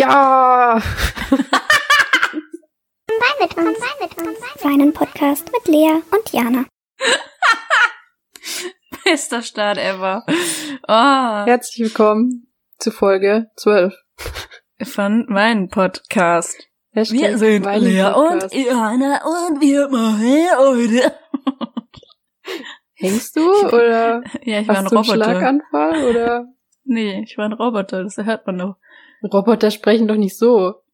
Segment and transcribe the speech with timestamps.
[0.00, 0.76] Ja!
[0.78, 0.82] Wein
[3.38, 4.38] mit uns, Wein mit uns.
[4.58, 6.64] Seinen Podcast mit Lea und Jana.
[9.04, 10.24] Bester Start ever.
[10.88, 11.44] Oh.
[11.44, 12.46] Herzlich willkommen
[12.78, 13.92] zu Folge 12.
[14.84, 16.56] Von meinem Podcast.
[16.92, 18.54] Hashtag Wir sind Lea Podcast.
[18.54, 21.14] und Jana und wir machen heute.
[22.94, 25.24] Hängst du oder Ja, ich war ein hast du einen Roboter.
[25.24, 26.46] Schlaganfall oder
[26.84, 28.76] Nee, ich war ein Roboter, das hört man doch.
[29.22, 30.74] Roboter sprechen doch nicht so.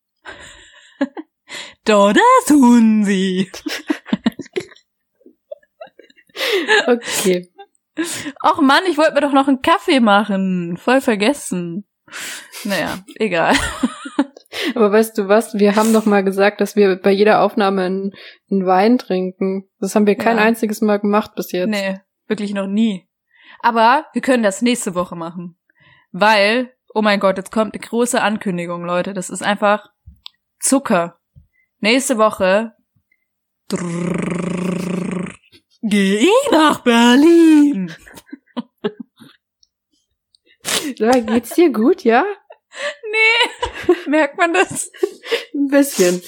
[1.84, 3.50] Da, das tun sie.
[6.86, 7.50] Okay.
[8.42, 10.76] Och Mann, ich wollte mir doch noch einen Kaffee machen.
[10.76, 11.86] Voll vergessen.
[12.64, 13.54] Naja, egal.
[14.74, 15.54] Aber weißt du was?
[15.54, 18.12] Wir haben doch mal gesagt, dass wir bei jeder Aufnahme einen,
[18.50, 19.68] einen Wein trinken.
[19.80, 20.42] Das haben wir kein Ja.
[20.44, 21.68] einziges Mal gemacht bis jetzt.
[21.70, 23.08] Nee, wirklich noch nie.
[23.60, 25.58] Aber wir können das nächste Woche machen.
[26.12, 29.12] Weil, oh mein Gott, jetzt kommt eine große Ankündigung, Leute.
[29.12, 29.90] Das ist einfach
[30.58, 31.20] Zucker.
[31.78, 32.72] Nächste Woche
[35.82, 37.94] geh ich nach Berlin.
[40.96, 42.24] Ja, geht's dir gut, ja?
[43.12, 44.90] Nee, merkt man das?
[45.54, 46.20] Ein bisschen.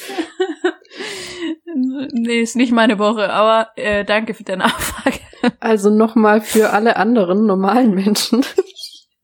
[1.74, 5.18] Nee, ist nicht meine Woche, aber äh, danke für deine Nachfrage.
[5.58, 8.46] Also nochmal für alle anderen normalen Menschen.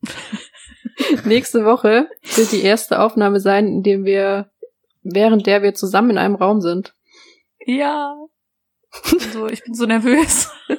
[1.25, 4.49] Nächste Woche wird die erste Aufnahme sein, in dem wir,
[5.03, 6.93] während der wir zusammen in einem Raum sind.
[7.65, 8.15] Ja.
[9.33, 10.49] So, ich bin so nervös.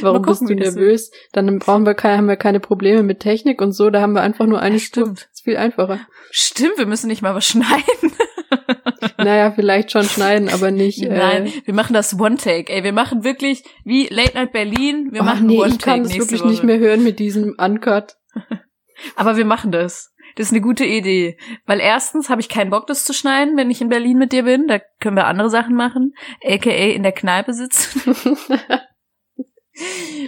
[0.00, 1.10] Warum gucken, bist du nervös?
[1.32, 3.90] Dann brauchen wir keine, haben wir keine Probleme mit Technik und so.
[3.90, 5.28] Da haben wir einfach nur eine Ja, stimmt.
[5.32, 6.00] ist viel einfacher.
[6.30, 8.12] Stimmt, wir müssen nicht mal was schneiden.
[9.16, 11.02] Naja, vielleicht schon schneiden, aber nicht.
[11.08, 12.72] Nein, Äh, wir machen das One-Take.
[12.72, 15.08] Ey, wir machen wirklich wie Late Night Berlin.
[15.12, 16.50] Wir oh, machen nee, One-Take ich kann das wirklich Woche.
[16.50, 18.16] nicht mehr hören mit diesem Uncut.
[19.16, 20.14] Aber wir machen das.
[20.36, 21.36] Das ist eine gute Idee.
[21.66, 24.44] Weil erstens habe ich keinen Bock, das zu schneiden, wenn ich in Berlin mit dir
[24.44, 24.68] bin.
[24.68, 26.14] Da können wir andere Sachen machen.
[26.44, 28.16] AKA in der Kneipe sitzen.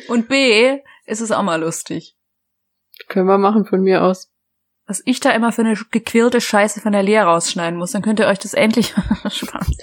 [0.09, 2.16] Und B, ist es auch mal lustig.
[3.09, 4.31] Können wir machen von mir aus.
[4.92, 8.20] Was ich da immer für eine gequirlte Scheiße von der Lea rausschneiden muss, dann könnt
[8.20, 8.92] ihr euch das endlich
[9.30, 9.75] sparen.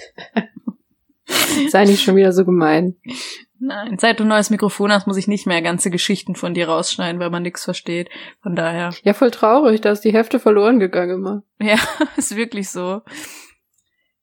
[1.68, 2.94] Sei nicht schon wieder so gemein.
[3.58, 6.68] Nein, seit du ein neues Mikrofon hast, muss ich nicht mehr ganze Geschichten von dir
[6.68, 8.08] rausschneiden, weil man nichts versteht.
[8.40, 11.42] Von daher, Ja, voll traurig, da ist die Hälfte verloren gegangen immer.
[11.60, 11.74] ja,
[12.16, 13.02] ist wirklich so.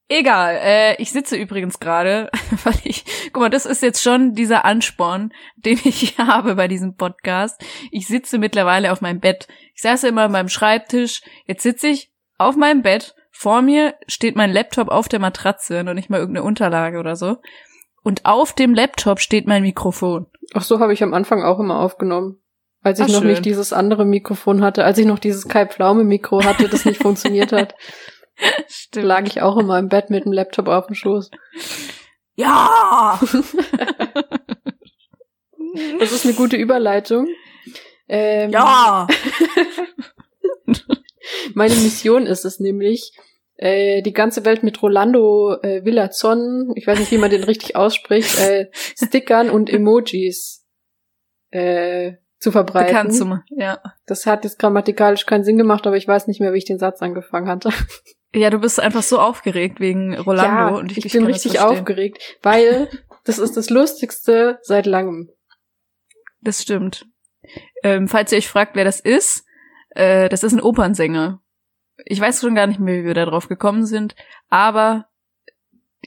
[0.10, 2.30] Egal, äh, ich sitze übrigens gerade,
[2.64, 3.04] weil ich,
[3.34, 7.62] guck mal, das ist jetzt schon dieser Ansporn, den ich habe bei diesem Podcast.
[7.92, 9.48] Ich sitze mittlerweile auf meinem Bett.
[9.76, 14.36] Ich saß immer an meinem Schreibtisch, jetzt sitze ich auf meinem Bett, vor mir steht
[14.36, 17.38] mein Laptop auf der Matratze, noch nicht mal irgendeine Unterlage oder so.
[18.02, 20.28] Und auf dem Laptop steht mein Mikrofon.
[20.54, 22.40] Ach so habe ich am Anfang auch immer aufgenommen.
[22.82, 23.32] Als ich Ach, noch schön.
[23.32, 27.02] nicht dieses andere Mikrofon hatte, als ich noch dieses Kai Pflaume Mikro hatte, das nicht
[27.04, 27.76] funktioniert hat,
[28.68, 29.06] Stimmt.
[29.06, 31.32] lag ich auch immer im Bett mit dem Laptop auf dem Schoß.
[32.36, 33.20] Ja!
[36.00, 37.28] Das ist eine gute Überleitung.
[38.08, 39.08] Ähm, ja!
[41.54, 43.12] Meine Mission ist es nämlich,
[43.58, 47.76] äh, die ganze Welt mit Rolando äh, Villazon, ich weiß nicht, wie man den richtig
[47.76, 50.66] ausspricht, äh, Stickern und Emojis
[51.52, 52.88] äh, zu verbreiten.
[52.88, 53.44] Bekannt zu machen.
[53.50, 53.82] Ja.
[54.06, 56.80] Das hat jetzt grammatikalisch keinen Sinn gemacht, aber ich weiß nicht mehr, wie ich den
[56.80, 57.72] Satz angefangen hatte.
[58.38, 62.38] Ja, du bist einfach so aufgeregt wegen Rolando ja, und ich, ich, bin richtig aufgeregt,
[62.44, 62.88] weil
[63.24, 65.30] das ist das Lustigste seit langem.
[66.42, 67.08] Das stimmt.
[67.84, 69.44] Ähm, falls ihr euch fragt, wer das ist,
[69.90, 71.42] äh, das ist ein Opernsänger.
[72.06, 74.16] Ich weiß schon gar nicht mehr, wie wir da drauf gekommen sind,
[74.50, 75.08] aber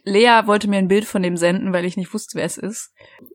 [0.04, 2.92] Lea wollte mir ein Bild von dem senden, weil ich nicht wusste, wer es ist.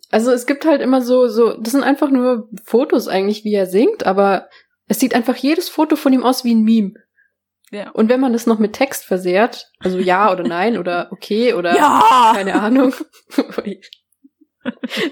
[0.09, 3.65] Also es gibt halt immer so, so, das sind einfach nur Fotos eigentlich, wie er
[3.65, 4.47] singt, aber
[4.87, 6.93] es sieht einfach jedes Foto von ihm aus wie ein Meme.
[7.75, 7.89] Ja.
[7.91, 11.75] Und wenn man das noch mit Text versehrt, also ja oder nein oder okay oder
[11.75, 12.31] Ja!
[12.33, 12.93] keine Ahnung.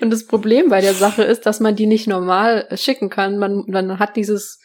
[0.02, 3.38] Und das Problem bei der Sache ist, dass man die nicht normal schicken kann.
[3.38, 4.60] Man, man hat dieses,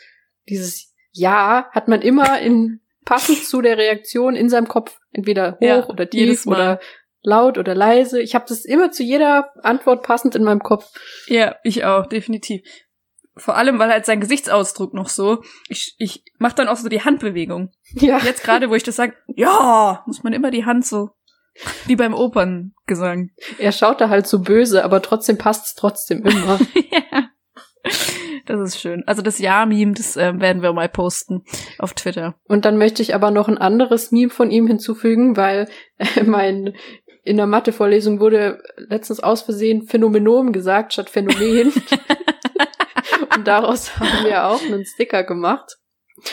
[0.49, 4.97] dieses Ja, hat man immer in, passend zu der Reaktion in seinem Kopf.
[5.11, 6.79] Entweder hoch Ja, oder tief oder
[7.23, 8.23] laut oder leise.
[8.23, 10.89] Ich habe das immer zu jeder Antwort passend in meinem Kopf.
[11.27, 12.63] Ja, ich auch, definitiv.
[13.39, 17.03] Vor allem, weil halt sein Gesichtsausdruck noch so, ich, ich mach dann auch so die
[17.03, 17.71] Handbewegung.
[17.95, 18.19] Ja.
[18.19, 21.11] Jetzt gerade, wo ich das sage, ja, muss man immer die Hand so,
[21.87, 23.31] wie beim Operngesang.
[23.59, 26.59] Er schaut da halt so böse, aber trotzdem passt's trotzdem immer.
[26.91, 27.29] ja.
[28.47, 29.05] Das ist schön.
[29.07, 31.45] Also das Ja-Meme, das äh, werden wir mal posten
[31.79, 32.35] auf Twitter.
[32.45, 35.69] Und dann möchte ich aber noch ein anderes Meme von ihm hinzufügen, weil
[35.99, 36.75] äh, mein
[37.25, 41.73] in der Mathe-Vorlesung wurde letztens aus Versehen Phänomenon gesagt statt Phänomen.
[43.39, 45.77] Und daraus haben wir auch einen Sticker gemacht.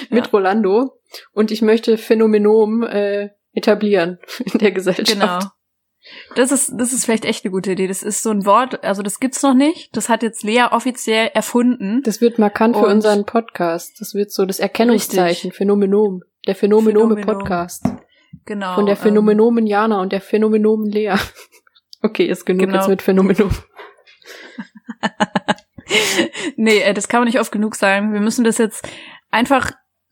[0.10, 1.00] mit Rolando
[1.34, 4.18] und ich möchte Phänomenom äh, etablieren
[4.52, 5.12] in der Gesellschaft.
[5.14, 5.40] Genau.
[6.36, 7.88] Das ist, das ist vielleicht echt eine gute Idee.
[7.88, 9.96] Das ist so ein Wort, also das gibt's noch nicht.
[9.96, 12.02] Das hat jetzt Lea offiziell erfunden.
[12.04, 14.00] Das wird markant für unseren Podcast.
[14.00, 15.56] Das wird so das Erkennungszeichen, Richtig.
[15.56, 16.22] Phänomenom.
[16.48, 17.40] Der Phänomenome Phänomenom.
[17.40, 17.86] Podcast.
[18.46, 18.76] Genau.
[18.76, 21.16] Von der ähm, Phänomenomen Jana und der Phänomenomen Lea.
[22.02, 22.76] Okay, ist genug Genau.
[22.76, 23.50] jetzt mit Phänomenom.
[26.56, 28.14] nee, äh, das kann man nicht oft genug sagen.
[28.14, 28.88] Wir müssen das jetzt
[29.32, 29.72] einfach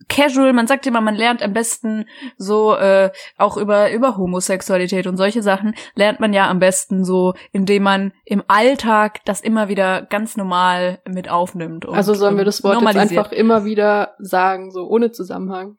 [0.10, 2.06] casual, man sagt immer, man lernt am besten
[2.38, 7.34] so äh, auch über über Homosexualität und solche Sachen lernt man ja am besten so,
[7.52, 11.86] indem man im Alltag das immer wieder ganz normal mit aufnimmt.
[11.86, 15.78] Und, Also sollen wir das Wort jetzt einfach immer wieder sagen, so ohne Zusammenhang.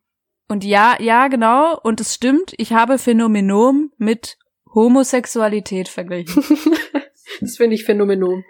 [0.48, 1.78] Und ja, ja, genau.
[1.82, 4.36] Und es stimmt, ich habe Phänomenom mit
[4.74, 6.42] Homosexualität verglichen.
[7.40, 8.44] das finde ich Phänomenom.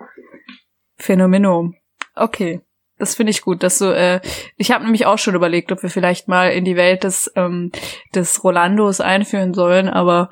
[0.96, 1.76] Phänomenom.
[2.14, 2.60] Okay.
[2.98, 4.20] Das finde ich gut, dass du, äh,
[4.56, 7.72] ich habe nämlich auch schon überlegt, ob wir vielleicht mal in die Welt des, ähm,
[8.14, 10.30] des Rolandos einführen sollen, aber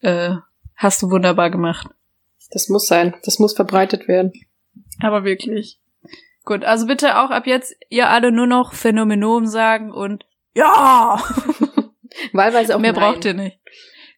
[0.00, 0.34] äh,
[0.74, 1.88] hast du wunderbar gemacht.
[2.50, 3.14] Das muss sein.
[3.24, 4.32] Das muss verbreitet werden.
[5.00, 5.80] Aber wirklich.
[6.44, 11.20] Gut, also bitte auch ab jetzt ihr alle nur noch Phänomenom sagen und ja!
[12.32, 13.00] Wahlweise auch Mehr Nein.
[13.00, 13.58] braucht ihr nicht.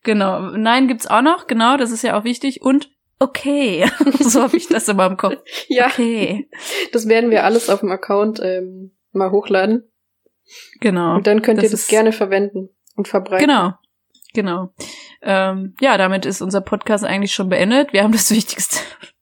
[0.03, 0.41] Genau.
[0.41, 2.63] Nein gibt's auch noch, genau, das ist ja auch wichtig.
[2.63, 3.87] Und okay.
[4.20, 5.37] so habe ich das immer im Kopf.
[5.69, 6.49] Ja, Okay.
[6.93, 9.85] das werden wir alles auf dem Account ähm, mal hochladen.
[10.81, 11.17] Genau.
[11.17, 13.47] Und dann könnt ihr das gerne verwenden und verbreiten.
[13.47, 13.73] Genau.
[14.35, 14.73] Genau.
[15.23, 17.93] Ähm, ja, damit ist unser Podcast eigentlich schon beendet.
[17.93, 18.79] Wir haben das Wichtigste.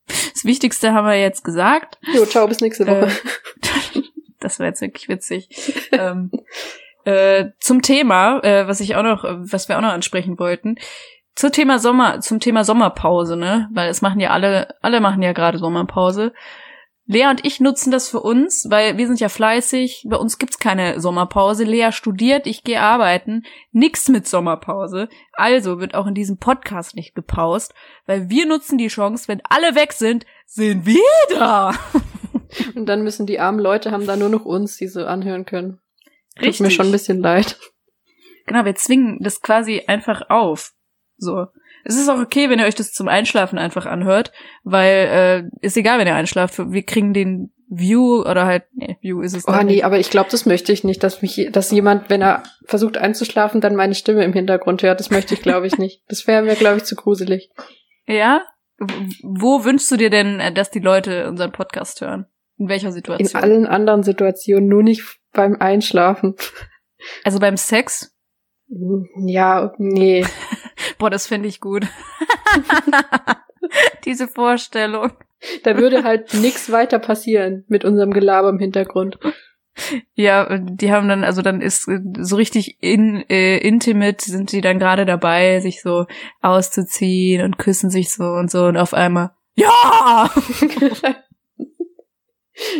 [0.06, 1.98] Das Wichtigste haben wir jetzt gesagt.
[2.14, 3.06] Jo, ciao, bis nächste Woche.
[3.06, 4.02] Äh,
[4.40, 5.48] das war jetzt wirklich witzig.
[5.92, 6.30] ähm,
[7.04, 10.76] äh, zum Thema, äh, was ich auch noch, was wir auch noch ansprechen wollten.
[11.36, 13.68] Zum Thema Sommer, zum Thema Sommerpause, ne?
[13.72, 16.32] Weil es machen ja alle, alle machen ja gerade Sommerpause.
[17.08, 20.06] Lea und ich nutzen das für uns, weil wir sind ja fleißig.
[20.08, 21.64] Bei uns gibt's keine Sommerpause.
[21.64, 23.44] Lea studiert, ich gehe arbeiten.
[23.70, 25.08] Nix mit Sommerpause.
[25.34, 27.74] Also wird auch in diesem Podcast nicht gepaust,
[28.06, 30.98] weil wir nutzen die Chance, wenn alle weg sind, sind wir
[31.30, 31.74] da.
[32.74, 35.80] Und dann müssen die armen Leute haben da nur noch uns, die so anhören können.
[36.34, 36.60] Tut Richtig.
[36.60, 37.58] mir schon ein bisschen leid.
[38.46, 40.72] Genau, wir zwingen das quasi einfach auf.
[41.18, 41.46] So.
[41.84, 44.32] Es ist auch okay, wenn ihr euch das zum Einschlafen einfach anhört,
[44.64, 46.58] weil äh, ist egal, wenn ihr einschlaft.
[46.58, 49.84] Wir kriegen den View oder halt, nee, View ist es Oh noch nee, nicht.
[49.84, 53.60] aber ich glaube, das möchte ich nicht, dass mich, dass jemand, wenn er versucht einzuschlafen,
[53.60, 55.00] dann meine Stimme im Hintergrund hört.
[55.00, 56.02] Das möchte ich, glaube ich, nicht.
[56.08, 57.50] Das wäre mir, glaube ich, zu gruselig.
[58.06, 58.42] Ja?
[59.22, 62.26] Wo wünschst du dir denn, äh, dass die Leute unseren Podcast hören?
[62.58, 63.42] In welcher In Situation?
[63.42, 65.02] allen anderen Situationen, nur nicht
[65.32, 66.34] beim Einschlafen.
[67.24, 68.12] also beim Sex?
[69.26, 70.24] Ja, nee.
[70.98, 71.86] Boah, das fände ich gut.
[74.04, 75.12] Diese Vorstellung.
[75.64, 79.18] Da würde halt nichts weiter passieren mit unserem Gelaber im Hintergrund.
[80.14, 84.62] Ja, die haben dann, also dann ist äh, so richtig in, äh, intimate sind sie
[84.62, 86.06] dann gerade dabei, sich so
[86.40, 90.30] auszuziehen und küssen sich so und so und auf einmal, ja!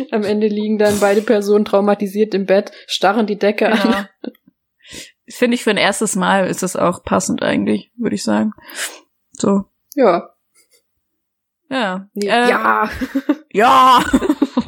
[0.09, 3.83] Am Ende liegen dann beide Personen traumatisiert im Bett, starren die Decke Genau.
[3.83, 4.07] an.
[5.29, 8.53] Finde ich für ein erstes Mal ist das auch passend eigentlich, würde ich sagen.
[9.33, 9.65] So.
[9.95, 10.29] Ja.
[11.69, 12.07] Ja.
[12.13, 12.89] Nee, Äh, ja.
[13.51, 14.03] Ja!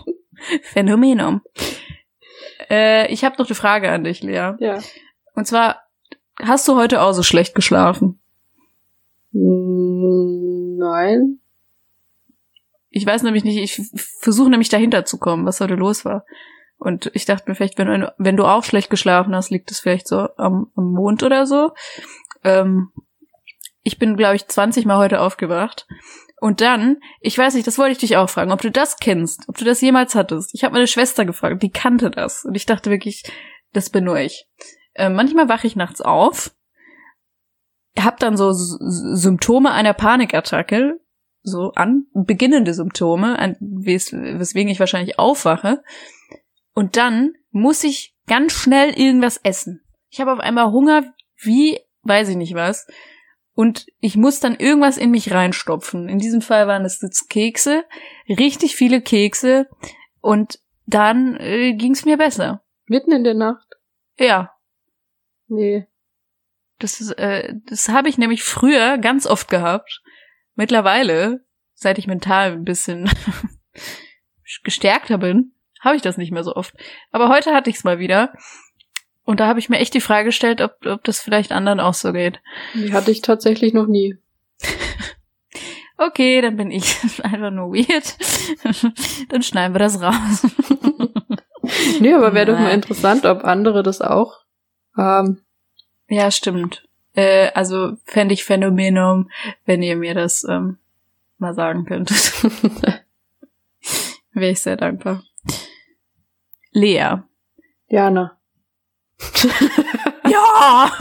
[0.64, 1.42] Phänomenum.
[2.70, 4.54] Äh, ich habe noch eine Frage an dich, Lea.
[4.60, 4.80] Ja.
[5.36, 5.84] Und zwar,
[6.42, 8.20] hast du heute auch so schlecht geschlafen?
[9.32, 11.40] Mm, Nein.
[12.90, 13.88] Ich weiß nämlich nicht, ich
[14.20, 16.26] versuche nämlich dahinter zu kommen, was heute los war.
[16.80, 19.80] Und ich dachte mir vielleicht, wenn du, wenn du auch schlecht geschlafen hast, liegt es
[19.80, 21.72] vielleicht so am, am Mond oder so.
[22.44, 22.92] Ähm,
[23.84, 25.88] ich bin, glaube ich, 20 Mal heute aufgewacht.
[26.40, 29.44] Und dann, ich weiß nicht, das wollte ich dich auch fragen, ob du das kennst,
[29.50, 30.54] ob du das jemals hattest.
[30.54, 32.46] Ich habe meine Schwester gefragt, die kannte das.
[32.46, 33.24] Und ich dachte wirklich,
[33.74, 34.48] das bin nur ich.
[34.94, 36.52] Äh, manchmal wache ich nachts auf,
[38.00, 41.00] hab dann so S- Symptome einer Panikattacke,
[41.42, 45.84] so an, beginnende Symptome, an, wes, weswegen ich wahrscheinlich aufwache.
[46.74, 49.82] Und dann muss ich ganz schnell irgendwas essen.
[50.10, 52.88] Ich habe auf einmal Hunger, wie, weiß ich nicht was.
[53.54, 56.08] Und ich muss dann irgendwas in mich reinstopfen.
[56.08, 57.84] In diesem Fall waren es jetzt Kekse,
[58.30, 59.68] richtig viele Kekse.
[60.22, 62.64] Und dann äh, ging es mir besser.
[62.86, 63.68] Mitten in der Nacht?
[64.18, 64.52] Ja,
[65.48, 65.88] Nee.
[66.78, 70.02] das ist, äh, das habe ich nämlich früher ganz oft gehabt.
[70.56, 73.10] Mittlerweile, seit ich mental ein bisschen
[74.64, 76.74] gestärkter bin, habe ich das nicht mehr so oft.
[77.12, 78.34] Aber heute hatte ich es mal wieder.
[79.24, 81.94] Und da habe ich mir echt die Frage gestellt, ob, ob das vielleicht anderen auch
[81.94, 82.40] so geht.
[82.74, 84.18] Die hatte ich tatsächlich noch nie.
[86.02, 88.16] Okay, dann bin ich einfach nur weird.
[89.30, 90.48] dann schneiden wir das raus.
[92.00, 94.38] nee, aber wäre doch mal interessant, ob andere das auch
[94.96, 95.42] haben.
[96.08, 96.88] Ja, stimmt.
[97.16, 99.30] Äh, also fände ich Phänomenum,
[99.66, 100.78] wenn ihr mir das ähm,
[101.38, 102.44] mal sagen könntet.
[104.32, 105.24] Wäre ich sehr dankbar.
[106.72, 107.24] Lea.
[107.88, 108.40] Jana.
[110.30, 110.92] ja!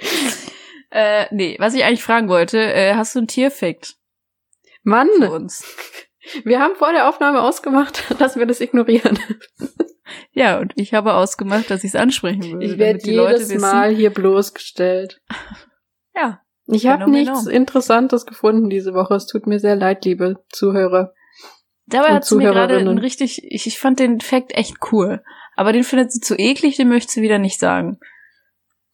[0.90, 3.96] äh, nee, was ich eigentlich fragen wollte, äh, hast du einen Tierfakt?
[4.82, 5.08] Mann!
[5.18, 5.64] Für uns?
[6.44, 9.18] Wir haben vor der Aufnahme ausgemacht, dass wir das ignorieren.
[10.32, 12.64] Ja, und ich habe ausgemacht, dass ich es ansprechen würde.
[12.64, 15.20] Ich werde jedes Mal hier bloßgestellt.
[16.14, 16.40] Ja.
[16.66, 19.14] Ich habe nichts Interessantes gefunden diese Woche.
[19.14, 21.12] Es tut mir sehr leid, liebe Zuhörer.
[21.90, 25.22] Dabei hat sie mir gerade einen richtig, ich, ich fand den Fact echt cool.
[25.56, 27.98] Aber den findet sie zu eklig, den möchte sie wieder nicht sagen.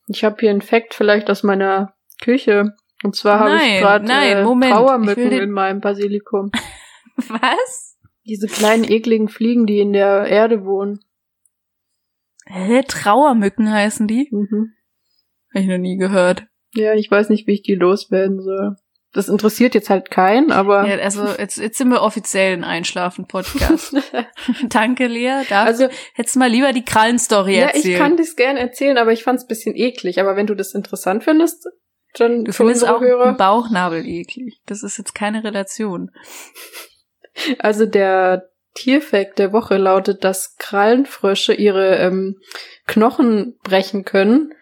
[0.09, 2.75] Ich habe hier einen Fact vielleicht aus meiner Küche.
[3.03, 6.51] Und zwar habe ich gerade äh, Trauermücken in meinem Basilikum.
[7.17, 7.99] Was?
[8.25, 11.01] Diese kleinen ekligen Fliegen, die in der Erde wohnen.
[12.47, 12.83] Hä?
[12.87, 14.29] Trauermücken heißen die?
[14.31, 14.73] Mhm.
[15.55, 16.47] Hab ich noch nie gehört.
[16.75, 18.77] Ja, ich weiß nicht, wie ich die loswerden soll.
[19.17, 20.87] Das interessiert jetzt halt keinen, aber.
[20.87, 23.97] Ja, also jetzt, jetzt sind wir offiziell ein Einschlafen-Podcast.
[24.69, 25.43] Danke, Lea.
[25.49, 27.85] Darf, also hättest du mal lieber die Krallen-Story ja, erzählen.
[27.85, 30.21] Ja, ich kann das gern erzählen, aber ich fand's ein bisschen eklig.
[30.21, 31.67] Aber wenn du das interessant findest,
[32.15, 33.33] dann du findest auch Hörer.
[33.33, 34.61] Bauchnabel eklig.
[34.67, 36.11] Das ist jetzt keine Relation.
[37.59, 42.37] Also der Tierfact der Woche lautet, dass Krallenfrösche ihre ähm,
[42.87, 44.53] Knochen brechen können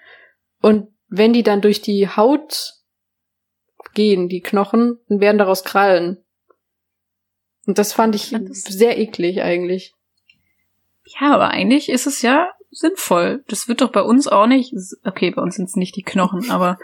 [0.62, 2.74] und wenn die dann durch die Haut
[3.94, 6.18] gehen, die Knochen, dann werden daraus Krallen.
[7.66, 9.94] Und das fand ich das sehr eklig eigentlich.
[11.04, 13.44] Ja, aber eigentlich ist es ja sinnvoll.
[13.48, 14.74] Das wird doch bei uns auch nicht.
[15.04, 16.78] Okay, bei uns sind es nicht die Knochen, aber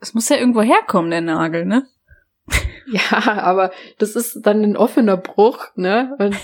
[0.00, 1.86] es muss ja irgendwo herkommen, der Nagel, ne?
[2.86, 6.14] Ja, aber das ist dann ein offener Bruch, ne?
[6.18, 6.36] Und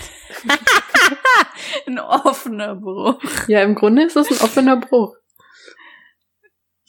[1.85, 3.19] ein offener Bruch.
[3.47, 5.15] Ja, im Grunde ist es ein offener Bruch.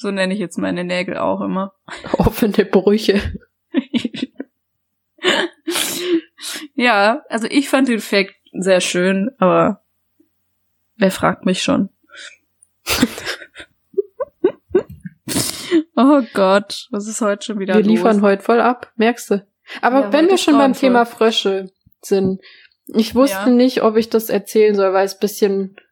[0.02, 1.74] So nenne ich jetzt meine Nägel auch immer.
[2.18, 3.20] Offene Brüche.
[6.74, 9.84] ja, also ich fand den Fact sehr schön, aber
[10.96, 11.88] wer fragt mich schon?
[15.94, 17.88] oh Gott, was ist heute schon wieder Wir los?
[17.92, 19.46] liefern heute voll ab, merkst du.
[19.82, 22.42] Aber ja, wenn wir schon beim Thema Frösche sind,
[22.88, 23.54] ich wusste ja.
[23.54, 25.82] nicht, ob ich das erzählen soll, weil es bisschen äh,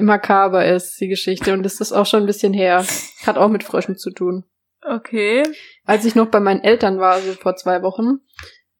[0.00, 1.52] makaber ist, die Geschichte.
[1.52, 2.84] Und das ist auch schon ein bisschen her.
[3.26, 4.44] Hat auch mit Fröschen zu tun.
[4.82, 5.42] Okay.
[5.84, 8.20] Als ich noch bei meinen Eltern war, also vor zwei Wochen,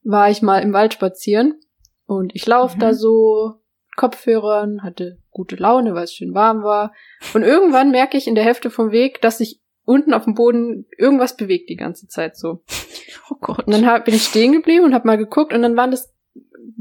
[0.03, 1.61] war ich mal im Wald spazieren.
[2.07, 2.81] Und ich laufe mhm.
[2.81, 3.61] da so,
[3.97, 6.93] Kopfhörern, hatte gute Laune, weil es schön warm war.
[7.35, 10.87] Und irgendwann merke ich in der Hälfte vom Weg, dass sich unten auf dem Boden
[10.97, 12.63] irgendwas bewegt die ganze Zeit so.
[13.29, 13.67] Oh Gott.
[13.67, 16.13] Und dann hab, bin ich stehen geblieben und habe mal geguckt und dann waren das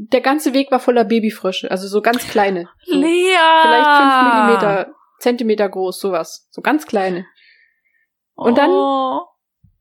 [0.07, 2.69] der ganze Weg war voller Babyfrösche, also so ganz kleine.
[2.85, 3.35] So Lea!
[3.61, 6.47] Vielleicht fünf Millimeter, Zentimeter groß, sowas.
[6.51, 7.25] So ganz kleine.
[8.35, 9.21] Und dann oh.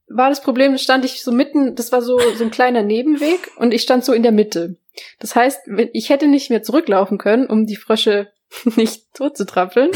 [0.08, 3.72] war das Problem, stand ich so mitten, das war so, so ein kleiner Nebenweg und
[3.72, 4.76] ich stand so in der Mitte.
[5.20, 5.60] Das heißt,
[5.92, 8.32] ich hätte nicht mehr zurücklaufen können, um die Frösche
[8.76, 9.90] nicht tot zu trappeln.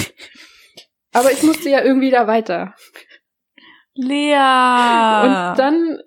[1.13, 2.75] Aber ich musste ja irgendwie da weiter.
[3.95, 4.33] Lea!
[4.33, 5.99] Und dann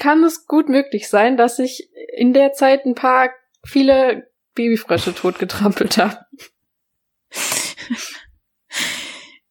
[0.00, 3.30] kann es gut möglich sein, dass ich in der Zeit ein paar
[3.64, 6.18] viele Babyfrösche totgetrampelt habe.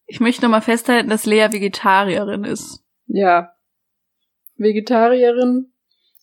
[0.06, 2.82] Ich möchte nochmal festhalten, dass Lea Vegetarierin ist.
[3.06, 3.52] Ja.
[4.56, 5.72] Vegetarierin,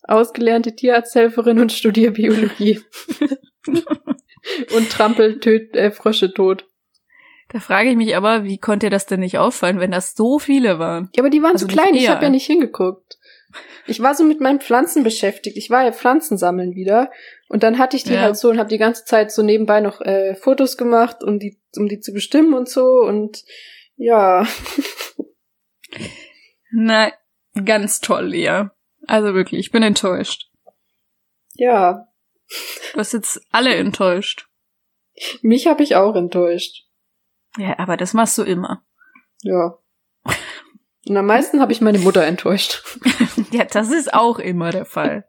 [0.03, 2.81] ausgelernte Tierarzthelferin und Studierbiologie.
[4.75, 6.67] und trampelt töt, äh, Frösche tot.
[7.47, 10.37] Da frage ich mich aber, wie konnte dir das denn nicht auffallen, wenn das so
[10.37, 11.09] viele waren?
[11.15, 13.17] Ja, aber die waren also so klein, ich habe ja nicht hingeguckt.
[13.85, 15.57] Ich war so mit meinen Pflanzen beschäftigt.
[15.57, 17.11] Ich war ja Pflanzen sammeln wieder.
[17.47, 18.21] Und dann hatte ich die ja.
[18.21, 21.59] halt so und habe die ganze Zeit so nebenbei noch äh, Fotos gemacht, um die,
[21.77, 22.85] um die zu bestimmen und so.
[22.85, 23.43] Und
[23.95, 24.45] ja.
[26.71, 27.11] Na,
[27.65, 28.65] ganz toll, Lea.
[29.07, 30.51] Also wirklich, ich bin enttäuscht.
[31.53, 32.07] Ja.
[32.93, 34.47] Du hast jetzt alle enttäuscht.
[35.41, 36.85] Mich habe ich auch enttäuscht.
[37.57, 38.85] Ja, aber das machst du immer.
[39.41, 39.77] Ja.
[41.09, 42.83] Und am meisten habe ich meine Mutter enttäuscht.
[43.51, 45.25] ja, das ist auch immer der Fall.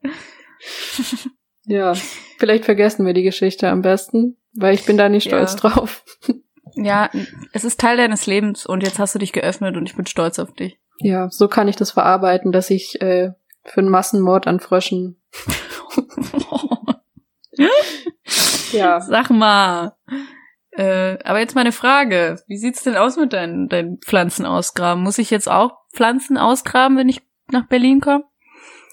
[1.67, 1.95] ja,
[2.39, 5.61] vielleicht vergessen wir die Geschichte am besten, weil ich bin da nicht stolz ja.
[5.61, 6.05] drauf.
[6.75, 7.11] ja,
[7.53, 10.39] es ist Teil deines Lebens und jetzt hast du dich geöffnet und ich bin stolz
[10.39, 10.79] auf dich.
[11.01, 13.31] Ja, so kann ich das verarbeiten, dass ich äh,
[13.65, 15.21] für einen Massenmord an Fröschen.
[18.73, 19.01] ja.
[19.01, 19.97] Sag mal.
[20.79, 22.41] Äh, aber jetzt meine Frage.
[22.47, 25.03] Wie sieht's denn aus mit deinen, deinen Pflanzen ausgraben?
[25.03, 27.21] Muss ich jetzt auch Pflanzen ausgraben, wenn ich
[27.51, 28.23] nach Berlin komme?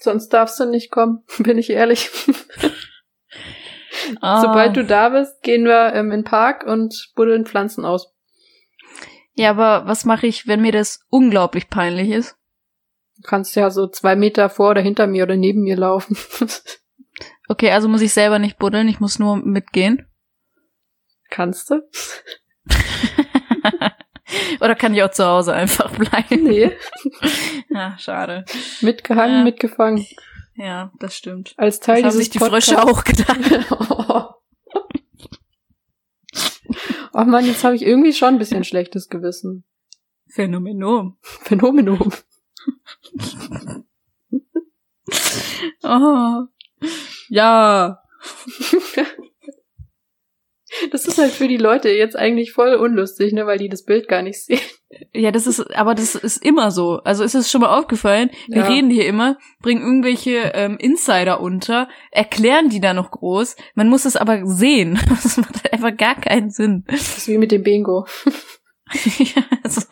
[0.00, 2.10] Sonst darfst du nicht kommen, bin ich ehrlich.
[4.20, 4.40] Ah.
[4.40, 8.12] Sobald du da bist, gehen wir ähm, in den Park und buddeln Pflanzen aus.
[9.34, 12.36] Ja, aber was mache ich, wenn mir das unglaublich peinlich ist?
[13.16, 16.16] Du kannst ja so zwei Meter vor oder hinter mir oder neben mir laufen.
[17.48, 20.04] Okay, also muss ich selber nicht buddeln, ich muss nur mitgehen.
[21.30, 21.82] Kannst du?
[24.60, 26.44] Oder kann ich auch zu Hause einfach bleiben?
[26.44, 26.72] Nee.
[27.70, 28.44] Ja, schade.
[28.80, 29.44] Mitgehangen, Ja.
[29.44, 30.06] mitgefangen.
[30.54, 31.54] Ja, das stimmt.
[31.58, 33.70] Als Teil Das haben sich die Frösche auch gedacht.
[33.70, 34.36] auch.
[37.12, 39.64] oh Mann, jetzt habe ich irgendwie schon ein bisschen schlechtes Gewissen.
[40.28, 41.16] Phänomenon.
[41.20, 42.12] Phänomenon.
[45.82, 46.46] Oh.
[47.28, 48.02] Ja.
[50.90, 54.08] Das ist halt für die Leute jetzt eigentlich voll unlustig, ne, weil die das Bild
[54.08, 54.60] gar nicht sehen.
[55.12, 57.00] Ja, das ist, aber das ist immer so.
[57.04, 58.30] Also ist es schon mal aufgefallen?
[58.48, 58.68] Wir Ja.
[58.68, 63.56] reden hier immer, bringen irgendwelche ähm, Insider unter, erklären die da noch groß.
[63.74, 64.98] Man muss es aber sehen.
[65.22, 66.84] Das macht einfach gar keinen Sinn.
[66.88, 68.06] Das ist wie mit dem Bingo.
[69.18, 69.82] ja, also,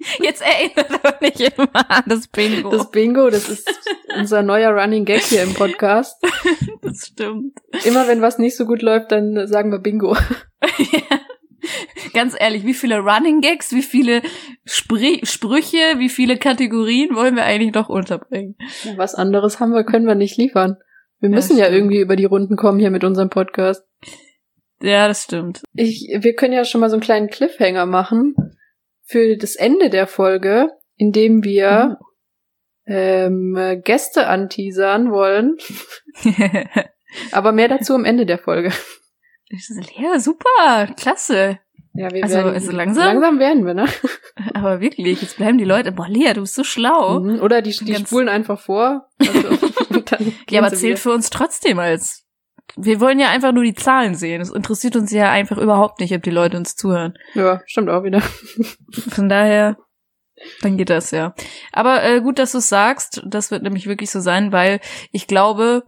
[0.20, 2.70] jetzt erinnert doch nicht immer an das Bingo.
[2.70, 3.68] Das Bingo, das ist
[4.16, 6.22] unser neuer Running Gag hier im Podcast.
[6.82, 7.58] das stimmt.
[7.84, 10.14] Immer wenn was nicht so gut läuft, dann sagen wir Bingo.
[10.14, 11.18] ja.
[12.14, 14.22] Ganz ehrlich, wie viele Running Gags, wie viele
[14.64, 18.56] Sprü Sprüche, wie viele Kategorien wollen wir eigentlich noch unterbringen?
[18.84, 20.76] Ja, Was anderes haben wir, können wir nicht liefern.
[21.20, 21.76] Wir Ja, müssen ja, stimmt.
[21.78, 23.84] irgendwie über die Runden kommen hier mit unserem Podcast.
[24.80, 25.62] Ja, das stimmt.
[25.74, 28.34] Ich, wir können ja schon mal so einen kleinen Cliffhanger machen
[29.08, 31.98] für das Ende der Folge, indem wir
[32.86, 35.56] ähm, Gäste anteasern wollen.
[37.32, 38.70] Aber mehr dazu am Ende der Folge.
[39.96, 41.58] ja, super, klasse.
[41.94, 43.04] Ja, wir Also- werden, also langsam?
[43.06, 43.86] Langsam werden wir, ne?
[44.54, 47.20] Aber wirklich, jetzt bleiben die Leute, boah, Lea, du bist so schlau.
[47.20, 47.40] Mhm.
[47.40, 49.08] Oder die, die Ganz- spulen einfach vor.
[49.18, 49.48] Also,
[50.50, 50.96] Ja, aber zählt wieder.
[50.98, 52.24] für uns trotzdem als.
[52.76, 54.40] Wir wollen ja einfach nur die Zahlen sehen.
[54.40, 57.14] Es interessiert uns ja einfach überhaupt nicht, ob die Leute uns zuhören.
[57.34, 58.20] Ja, stimmt auch wieder.
[59.10, 59.76] Von daher,
[60.62, 61.34] dann geht das ja.
[61.72, 63.22] Aber äh, gut, dass du es sagst.
[63.26, 64.80] Das wird nämlich wirklich so sein, weil
[65.12, 65.84] ich glaube,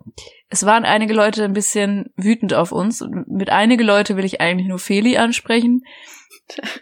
[0.48, 3.02] es waren einige Leute ein bisschen wütend auf uns.
[3.02, 5.82] Und mit einige Leute will ich eigentlich nur Feli ansprechen,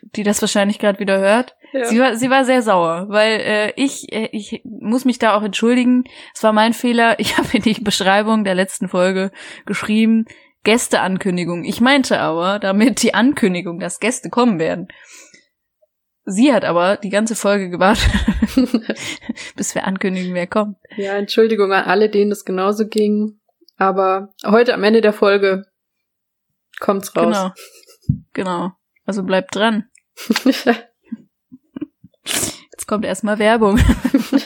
[0.03, 1.57] die das wahrscheinlich gerade wieder hört.
[1.73, 1.85] Ja.
[1.85, 5.43] Sie war, sie war sehr sauer, weil äh, ich, äh, ich muss mich da auch
[5.43, 6.05] entschuldigen.
[6.35, 7.19] Es war mein Fehler.
[7.21, 9.31] Ich habe in die Beschreibung der letzten Folge
[9.67, 10.25] geschrieben,
[10.65, 11.65] Gästeankündigung.
[11.65, 14.89] Ich meinte aber damit die Ankündigung, dass Gäste kommen werden.
[16.25, 18.11] Sie hat aber die ganze Folge gewartet,
[19.57, 20.77] bis wir ankündigen, wer kommt.
[20.97, 23.41] ja, Entschuldigung an alle, denen es genauso ging.
[23.79, 25.65] Aber heute am Ende der Folge
[26.81, 27.35] kommt's raus.
[27.35, 27.53] Genau.
[28.35, 28.73] Genau.
[29.09, 29.89] Also bleibt dran.
[32.25, 33.81] Jetzt kommt erstmal Werbung.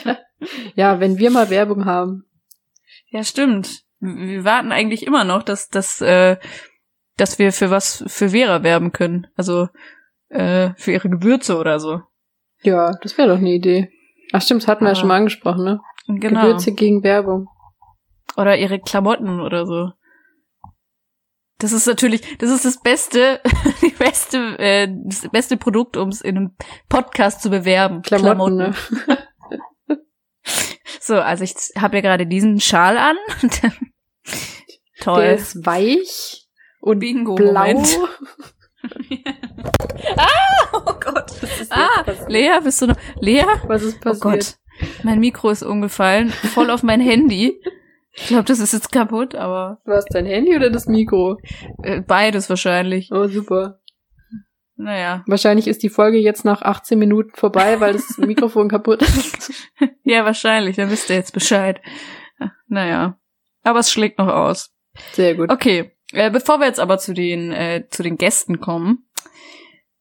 [0.75, 2.23] ja, wenn wir mal Werbung haben.
[3.07, 3.81] Ja, stimmt.
[3.99, 6.37] Wir warten eigentlich immer noch, dass, dass, äh,
[7.17, 9.27] dass wir für was für Vera werben können.
[9.35, 9.67] Also
[10.29, 11.99] äh, für ihre Gewürze oder so.
[12.61, 13.91] Ja, das wäre doch eine Idee.
[14.31, 15.81] Ach stimmt, das hatten wir ja Aber- schon mal angesprochen, ne?
[16.07, 16.41] Genau.
[16.43, 17.49] Gewürze gegen Werbung.
[18.37, 19.91] Oder ihre Klamotten oder so.
[21.59, 23.39] Das ist natürlich, das ist das beste,
[23.81, 26.55] die beste, äh, das beste Produkt, um es in einem
[26.89, 28.01] Podcast zu bewerben.
[28.01, 28.73] Klamotten, ne?
[30.99, 33.17] So, also ich habe ja gerade diesen Schal an.
[35.01, 35.21] Toll.
[35.21, 36.47] Der ist weich
[36.79, 37.35] und Bingo.
[37.35, 37.51] blau.
[37.67, 37.99] Moment.
[40.73, 41.31] Oh Gott.
[41.69, 42.29] Ah, passiert?
[42.29, 42.97] Lea, bist du noch?
[43.21, 43.45] Lea?
[43.67, 44.21] Was ist Oh passiert?
[44.21, 44.55] Gott.
[45.03, 47.61] Mein Mikro ist umgefallen, voll auf mein Handy.
[48.15, 51.39] Ich glaube, das ist jetzt kaputt, aber War es dein Handy oder das Mikro?
[51.81, 53.09] äh, beides wahrscheinlich.
[53.11, 53.79] Oh, super.
[54.75, 55.23] Naja.
[55.27, 59.51] Wahrscheinlich ist die Folge jetzt nach 18 Minuten vorbei, weil das Mikrofon kaputt ist.
[60.05, 61.81] Ja, wahrscheinlich, dann wisst ihr jetzt Bescheid.
[62.67, 63.17] Naja.
[63.63, 64.73] Aber es schlägt noch aus.
[65.13, 65.49] Sehr gut.
[65.49, 65.91] Okay.
[66.11, 69.07] Äh, bevor wir jetzt aber zu den, äh, zu den Gästen kommen,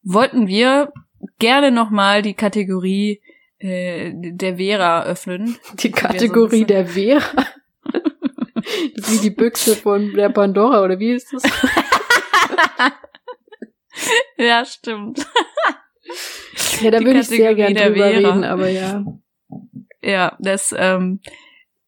[0.03, 0.93] wollten wir
[1.39, 3.23] gerne nochmal die Kategorie
[3.59, 5.57] äh, der Vera öffnen.
[5.75, 7.47] Die Kategorie der Vera.
[8.97, 11.43] Das ist wie die Büchse von der Pandora, oder wie ist das?
[14.39, 15.27] ja, stimmt.
[16.81, 18.29] Ja, da Die würde ich sehr Kategorie gern der drüber Vera.
[18.31, 19.05] reden, aber ja.
[20.01, 21.21] Ja, das, ähm,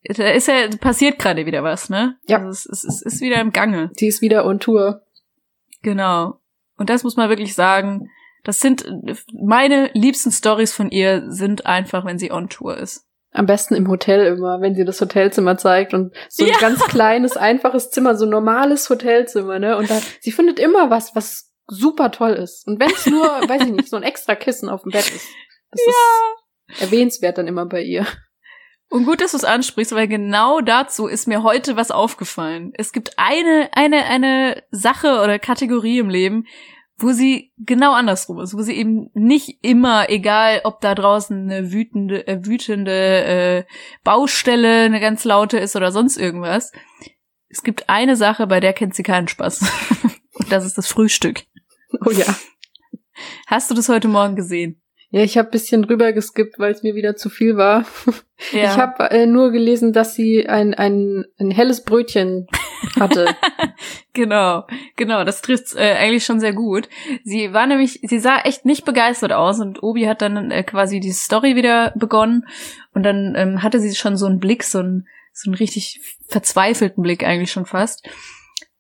[0.05, 2.17] da ist ja, passiert gerade wieder was, ne?
[2.27, 2.39] Ja.
[2.39, 3.91] Also es, es, es ist wieder im Gange.
[3.95, 5.03] Sie ist wieder on Tour.
[5.83, 6.41] Genau.
[6.77, 8.11] Und das muss man wirklich sagen.
[8.43, 8.85] Das sind
[9.33, 13.07] meine liebsten Stories von ihr sind einfach, wenn sie on Tour ist.
[13.35, 16.59] Am besten im Hotel immer, wenn sie das Hotelzimmer zeigt und so ein Ja.
[16.59, 19.77] ganz kleines, einfaches Zimmer, so ein normales Hotelzimmer, ne?
[19.77, 22.67] Und da, sie findet immer was, was super toll ist.
[22.67, 25.27] Und wenn es nur, weiß ich nicht, so ein extra Kissen auf dem Bett ist.
[25.73, 28.07] Das ist erwähnenswert dann immer bei ihr.
[28.89, 32.73] Und gut, dass du es ansprichst, weil genau dazu ist mir heute was aufgefallen.
[32.77, 36.47] Es gibt eine, eine, eine Sache oder Kategorie im Leben,
[36.97, 41.73] wo sie genau andersrum ist, wo sie eben nicht immer, egal ob da draußen eine
[41.73, 43.65] wütende, äh, wütende äh,
[44.05, 46.73] Baustelle, eine ganz laute ist oder sonst irgendwas.
[47.49, 49.61] Es gibt eine Sache, bei der kennt sie keinen Spaß.
[50.33, 51.43] Und das ist das Frühstück.
[52.05, 52.27] Oh ja.
[53.47, 54.81] Hast du das heute Morgen gesehen?
[55.11, 57.85] Ja, ich habe bisschen drüber geskippt, weil es mir wieder zu viel war.
[58.51, 58.65] Ja.
[58.65, 62.49] Ich habe äh, nur gelesen, dass sie ein, ein, ein helles Brötchen
[62.99, 63.35] hatte.
[64.13, 64.65] genau,
[64.97, 66.89] genau, das trifft äh, eigentlich schon sehr gut.
[67.25, 71.01] Sie war nämlich, sie sah echt nicht begeistert aus und Obi hat dann äh, quasi
[71.01, 72.47] die Story wieder begonnen
[72.93, 77.03] und dann ähm, hatte sie schon so einen Blick, so einen, so einen richtig verzweifelten
[77.03, 78.09] Blick eigentlich schon fast.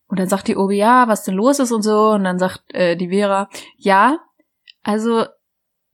[0.07, 2.11] Und dann sagt die Obi, ja, was denn los ist und so.
[2.11, 4.21] Und dann sagt äh, die Vera, ja,
[4.83, 5.25] also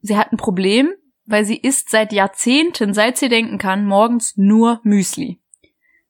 [0.01, 0.93] sie hat ein Problem,
[1.25, 5.39] weil sie isst seit Jahrzehnten, seit sie denken kann, morgens nur Müsli.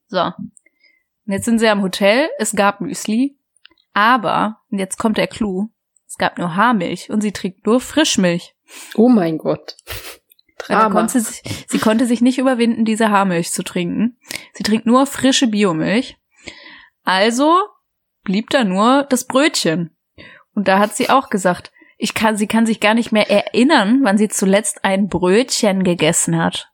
[0.08, 0.32] So.
[1.32, 3.38] Und jetzt sind sie am Hotel, es gab Müsli,
[3.94, 5.70] aber, und jetzt kommt der Clou,
[6.06, 8.54] es gab nur Haarmilch und sie trinkt nur Frischmilch.
[8.96, 9.78] Oh mein Gott.
[10.67, 14.17] Da konnte sie, sie konnte sich nicht überwinden, diese Haarmilch zu trinken.
[14.54, 16.17] Sie trinkt nur frische Biomilch.
[17.04, 17.58] Also
[18.24, 19.96] blieb da nur das Brötchen.
[20.54, 24.02] Und da hat sie auch gesagt, ich kann, sie kann sich gar nicht mehr erinnern,
[24.04, 26.72] wann sie zuletzt ein Brötchen gegessen hat.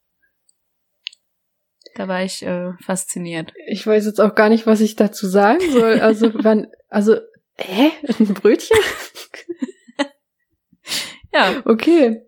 [1.97, 3.51] Da war ich äh, fasziniert.
[3.65, 5.99] Ich weiß jetzt auch gar nicht, was ich dazu sagen soll.
[5.99, 7.17] Also wann, also,
[7.55, 7.89] hä?
[8.19, 8.77] Ein Brötchen?
[11.33, 11.63] ja.
[11.65, 12.21] Okay.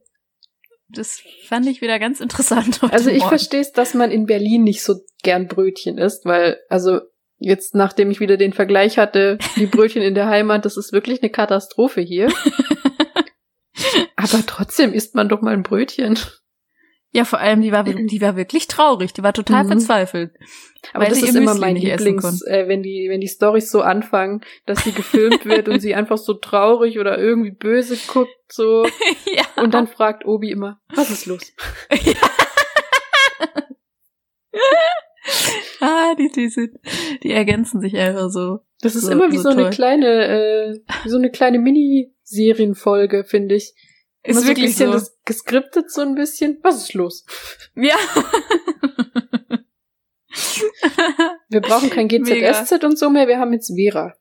[0.89, 2.79] Das fand ich wieder ganz interessant.
[2.91, 7.01] Also ich verstehe es, dass man in Berlin nicht so gern Brötchen isst, weil, also
[7.37, 11.21] jetzt, nachdem ich wieder den Vergleich hatte, die Brötchen in der Heimat, das ist wirklich
[11.21, 12.29] eine Katastrophe hier.
[14.15, 16.17] Aber trotzdem isst man doch mal ein Brötchen.
[17.11, 19.69] Ja, vor allem, die war, die war wirklich traurig, die war total mhm.
[19.69, 20.31] verzweifelt.
[20.93, 24.83] Aber das ist immer mein Lieblings, äh, wenn die, wenn die Storys so anfangen, dass
[24.83, 28.85] sie gefilmt wird und sie einfach so traurig oder irgendwie böse guckt, so.
[29.25, 29.43] ja.
[29.61, 31.51] Und dann fragt Obi immer, was ist los?
[35.81, 36.77] ah, die, die sind,
[37.23, 38.59] die ergänzen sich einfach so.
[38.81, 43.25] Das ist so, immer wie so, so eine kleine, äh, wie so eine kleine Mini-Serienfolge,
[43.25, 43.73] finde ich.
[44.23, 44.91] Ist wirklich so.
[44.91, 46.59] Das geskriptet so ein bisschen.
[46.61, 47.25] Was ist los?
[47.75, 47.95] Ja.
[51.49, 54.13] wir brauchen kein GZSZ und so mehr, wir haben jetzt Vera.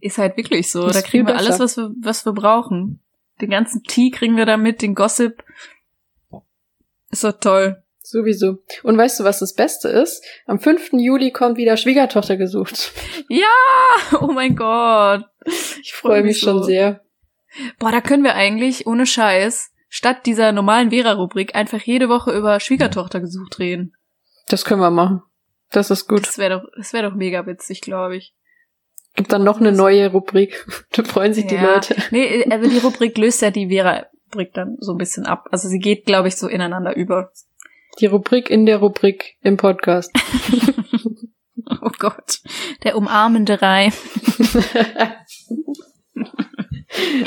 [0.00, 0.86] Ist halt wirklich so.
[0.86, 3.00] Ist da kriegen wir alles, was wir, was wir brauchen.
[3.40, 5.42] Den ganzen Tee kriegen wir damit, den Gossip.
[7.10, 7.82] Ist doch toll.
[8.02, 8.58] Sowieso.
[8.82, 10.22] Und weißt du, was das Beste ist?
[10.46, 10.92] Am 5.
[10.92, 12.92] Juli kommt wieder Schwiegertochter gesucht.
[13.28, 13.46] Ja!
[14.20, 15.24] Oh mein Gott.
[15.80, 16.50] Ich freue mich so.
[16.50, 17.03] schon sehr.
[17.78, 22.58] Boah, da können wir eigentlich, ohne Scheiß, statt dieser normalen Vera-Rubrik einfach jede Woche über
[22.60, 23.94] Schwiegertochter gesucht reden.
[24.48, 25.22] Das können wir machen.
[25.70, 26.26] Das ist gut.
[26.26, 28.34] Das wäre doch, das wäre doch mega witzig, glaube ich.
[29.14, 30.66] Gibt dann noch eine neue Rubrik.
[30.92, 31.50] da freuen sich ja.
[31.50, 31.96] die Leute.
[32.10, 35.48] Nee, also die Rubrik löst ja die Vera-Rubrik dann so ein bisschen ab.
[35.50, 37.30] Also sie geht, glaube ich, so ineinander über.
[38.00, 40.10] Die Rubrik in der Rubrik im Podcast.
[41.82, 42.40] oh Gott.
[42.82, 43.92] Der umarmende Reim.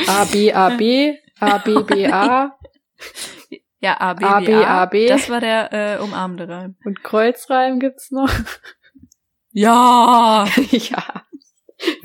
[0.07, 2.57] A, B, A, B, A, B, B, A.
[3.79, 5.07] Ja, A, B, A, B, A, B.
[5.07, 6.75] Das war der äh, umarmende Reim.
[6.83, 8.31] Und Kreuzreim gibt's noch.
[9.51, 10.47] Ja.
[10.71, 11.23] ja.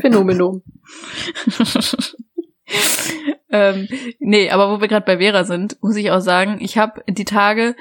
[0.01, 0.63] Phänomenon.
[3.51, 7.03] ähm, nee, aber wo wir gerade bei Vera sind, muss ich auch sagen, ich habe
[7.09, 7.75] die Tage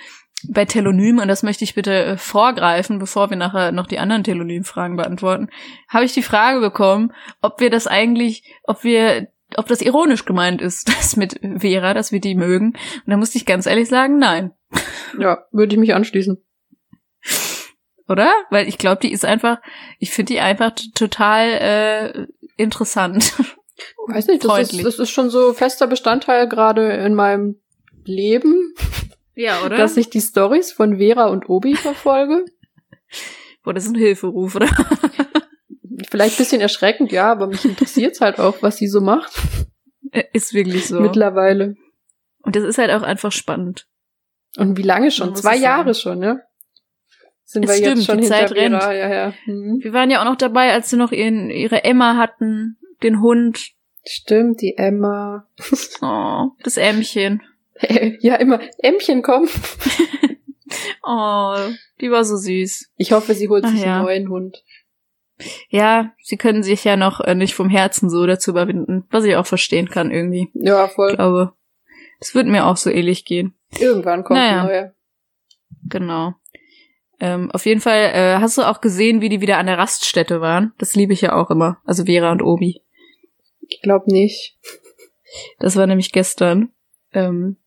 [0.48, 4.24] bei Telonym, und das möchte ich bitte äh, vorgreifen, bevor wir nachher noch die anderen
[4.24, 5.50] Telonym-Fragen beantworten,
[5.88, 10.62] habe ich die Frage bekommen, ob wir das eigentlich, ob wir, ob das ironisch gemeint
[10.62, 12.68] ist, das mit Vera, dass wir die mögen.
[12.68, 14.52] Und da musste ich ganz ehrlich sagen, nein.
[15.20, 16.44] Ja, würde ich mich anschließen.
[18.08, 18.32] Oder?
[18.50, 19.60] Weil ich glaube, die ist einfach,
[20.00, 23.34] ich finde die einfach total äh, interessant.
[24.08, 27.62] Weiß nicht, das ist, das ist schon so fester Bestandteil gerade in meinem
[28.04, 28.74] Leben.
[29.36, 29.78] Ja, oder?
[29.78, 32.46] Dass ich die Stories von Vera und Obi verfolge.
[33.64, 34.68] Boah, das ist ein Hilferuf, oder?
[36.12, 39.32] Vielleicht bisschen erschreckend, ja, aber mich interessiert's halt auch, was sie so macht.
[40.12, 41.00] Äh, ist wirklich so.
[41.00, 41.78] Mittlerweile.
[42.41, 43.88] Und das ist halt auch einfach spannend.
[44.58, 45.34] Und wie lange schon?
[45.38, 46.43] Zwei Jahre schon, ne?
[47.45, 48.84] Sind es wir stimmt, jetzt schon die Zeit Vera, rennt.
[48.84, 49.34] ja, ja.
[49.45, 49.80] Mhm.
[49.82, 53.71] Wir waren ja auch noch dabei, als sie noch ihren, ihre Emma hatten, den Hund.
[54.06, 55.47] Stimmt, die Emma.
[56.02, 57.41] Oh, das Ämmchen.
[58.19, 59.50] Ja, immer Ämmchen kommen.
[61.04, 61.56] oh,
[62.02, 62.91] die war so süß.
[62.97, 63.95] Ich hoffe, sie holt Ach sich ja.
[63.95, 64.63] einen neuen Hund.
[65.69, 69.36] Ja, sie können sich ja noch äh, nicht vom Herzen so dazu überwinden, was ich
[69.36, 70.49] auch verstehen kann irgendwie.
[70.54, 71.12] Ja, voll.
[71.12, 71.54] Ich glaube,
[72.19, 73.54] es wird mir auch so ähnlich gehen.
[73.80, 74.62] Irgendwann kommt Naja.
[74.62, 74.93] ein neuer.
[75.89, 76.34] Genau.
[77.19, 80.41] Ähm, auf jeden Fall äh, hast du auch gesehen, wie die wieder an der Raststätte
[80.41, 80.73] waren.
[80.80, 81.77] Das liebe ich ja auch immer.
[81.86, 82.82] Also Vera und Obi.
[83.67, 84.58] Ich glaube nicht.
[85.60, 86.71] Das war nämlich gestern.
[87.13, 87.58] Ähm,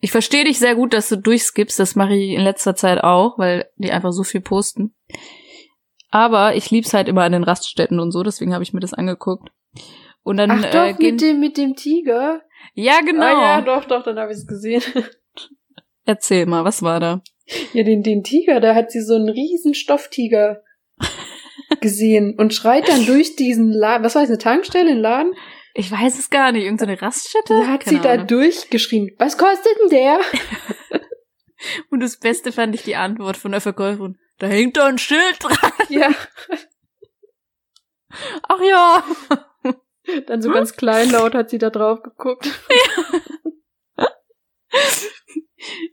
[0.00, 1.78] ich verstehe dich sehr gut, dass du durchskippst.
[1.78, 4.94] Das mache ich in letzter Zeit auch, weil die einfach so viel posten.
[6.10, 8.94] Aber ich lieb's halt immer an den Raststätten und so, deswegen habe ich mir das
[8.94, 9.50] angeguckt.
[10.22, 12.42] Und dann Ach äh, doch, gehen- mit dem, mit dem Tiger.
[12.74, 13.24] Ja, genau.
[13.24, 14.82] Ah, ja, doch, doch, dann habe ich es gesehen.
[16.04, 17.22] Erzähl mal, was war da?
[17.72, 20.62] Ja, den, den Tiger, da hat sie so einen riesen Stofftiger
[21.80, 24.04] gesehen und schreit dann durch diesen Laden.
[24.04, 25.32] Was war das, eine Tankstelle, ein Laden?
[25.74, 26.64] Ich weiß es gar nicht.
[26.64, 27.60] Irgendeine Raststätte?
[27.60, 28.26] Da hat Keine sie da Ahnung.
[28.26, 29.10] durchgeschrien.
[29.18, 30.18] Was kostet denn der?
[31.90, 34.18] Und das Beste fand ich die Antwort von der Verkäuferin.
[34.38, 35.69] Da hängt doch ein Schild dran.
[35.90, 36.10] Ja,
[38.48, 39.04] Ach ja.
[40.26, 42.48] dann so ganz kleinlaut hat sie da drauf geguckt.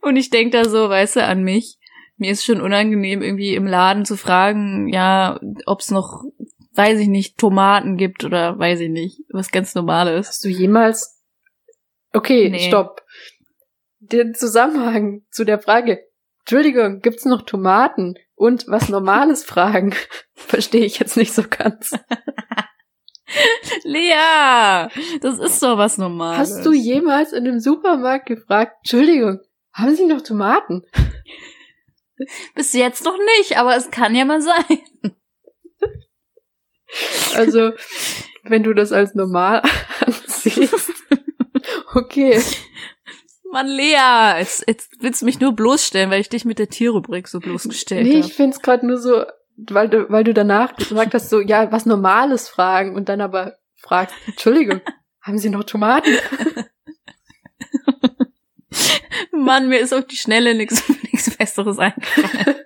[0.02, 1.78] Und ich denk da so, weißt du, an mich.
[2.16, 6.24] Mir ist schon unangenehm, irgendwie im Laden zu fragen, ja, ob's noch,
[6.74, 10.28] weiß ich nicht, Tomaten gibt oder weiß ich nicht, was ganz Normales.
[10.28, 11.22] Hast du jemals.
[12.14, 12.68] Okay, Nee.
[12.68, 13.04] stopp.
[14.00, 16.07] Den Zusammenhang zu der Frage.
[16.48, 18.16] Entschuldigung, gibt's noch Tomaten?
[18.34, 19.94] Und was Normales fragen?
[20.34, 21.92] Verstehe ich jetzt nicht so ganz.
[23.84, 24.88] Lea,
[25.20, 26.40] das ist doch was Normales.
[26.40, 29.42] Hast du jemals in einem Supermarkt gefragt, Entschuldigung,
[29.74, 30.84] haben Sie noch Tomaten?
[32.56, 35.14] Bis jetzt noch nicht, aber es kann ja mal sein.
[37.36, 37.74] Also,
[38.44, 39.64] wenn du das als normal
[40.00, 40.94] ansiehst.
[41.94, 42.42] Okay.
[43.58, 47.28] Mann, Lea, jetzt, jetzt willst du mich nur bloßstellen, weil ich dich mit der Tierrubrik
[47.28, 48.28] so bloßgestellt Nee, habe.
[48.28, 49.24] ich find's grad nur so,
[49.56, 53.58] weil du, weil du danach gesagt hast, so, ja, was Normales fragen und dann aber
[53.78, 54.82] fragst, Entschuldigung,
[55.22, 56.12] haben Sie noch Tomaten?
[59.32, 62.56] Mann, mir ist auf die Schnelle nichts nichts Besseres eingefallen.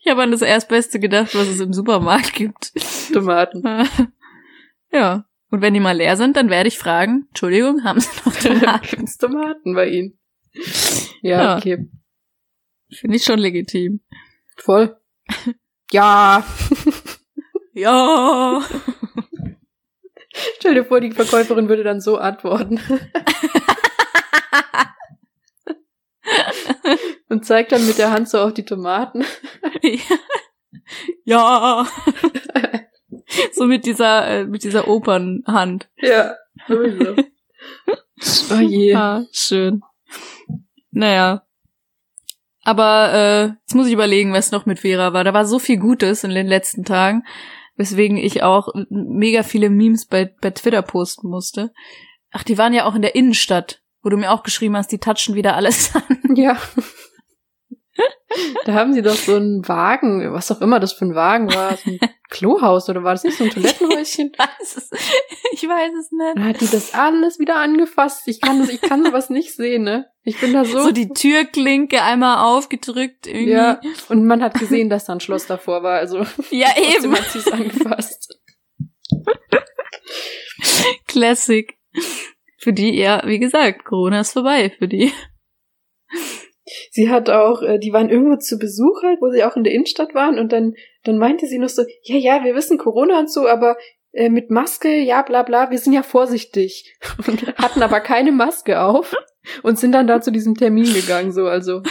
[0.00, 2.72] Ich habe an das Erstbeste gedacht, was es im Supermarkt gibt.
[3.12, 3.62] Tomaten.
[4.90, 5.24] Ja.
[5.50, 8.86] Und wenn die mal leer sind, dann werde ich fragen, Entschuldigung, haben Sie noch Tomaten?
[8.90, 10.18] Gibt's Tomaten bei Ihnen?
[11.22, 11.56] Ja, Ja.
[11.58, 11.88] okay.
[12.92, 14.00] Finde ich schon legitim.
[14.56, 14.96] Voll.
[15.92, 16.44] Ja.
[17.78, 18.62] Ja.
[20.56, 22.80] Stell dir vor, die Verkäuferin würde dann so antworten.
[27.28, 29.26] Und zeigt dann mit der Hand so auf die Tomaten.
[31.24, 31.86] ja.
[33.52, 35.88] So mit dieser, äh, mit dieser Opernhand.
[35.98, 36.34] Ja,
[36.68, 37.16] sowieso.
[38.50, 38.94] Oh je.
[38.94, 39.82] Ah, schön.
[40.90, 41.42] Naja.
[42.64, 45.22] Aber äh, jetzt muss ich überlegen, was noch mit Vera war.
[45.22, 47.24] Da war so viel Gutes in den letzten Tagen,
[47.76, 51.72] weswegen ich auch mega viele Memes bei, bei Twitter posten musste.
[52.32, 54.98] Ach, die waren ja auch in der Innenstadt, wo du mir auch geschrieben hast, die
[54.98, 56.34] touchen wieder alles an.
[56.34, 56.58] Ja.
[58.64, 61.76] Da haben sie doch so einen Wagen, was auch immer das für ein Wagen war,
[61.76, 64.32] so ein Klohaus oder war das nicht so ein Toilettenhäuschen?
[64.32, 64.90] Ich weiß es,
[65.52, 66.36] ich weiß es nicht.
[66.36, 68.26] Dann hat die das alles wieder angefasst.
[68.26, 70.06] Ich kann das, ich kann sowas nicht sehen, ne?
[70.24, 70.82] Ich bin da so.
[70.82, 73.52] So die Türklinke einmal aufgedrückt irgendwie.
[73.52, 76.18] ja, und man hat gesehen, dass da ein Schloss davor war, also
[76.50, 77.12] ja eben.
[77.14, 78.38] hat sie es angefasst.
[81.06, 81.74] Classic.
[82.58, 85.12] Für die, ja, wie gesagt, Corona ist vorbei für die.
[86.90, 89.72] Sie hat auch, äh, die waren irgendwo zu Besuch halt, wo sie auch in der
[89.72, 90.74] Innenstadt waren und dann,
[91.04, 93.76] dann meinte sie noch so, ja, ja, wir wissen Corona und so, aber
[94.12, 96.96] äh, mit Maske, ja, bla, bla, wir sind ja vorsichtig.
[97.26, 99.14] Und hatten aber keine Maske auf
[99.62, 101.82] und sind dann da zu diesem Termin gegangen, so, also.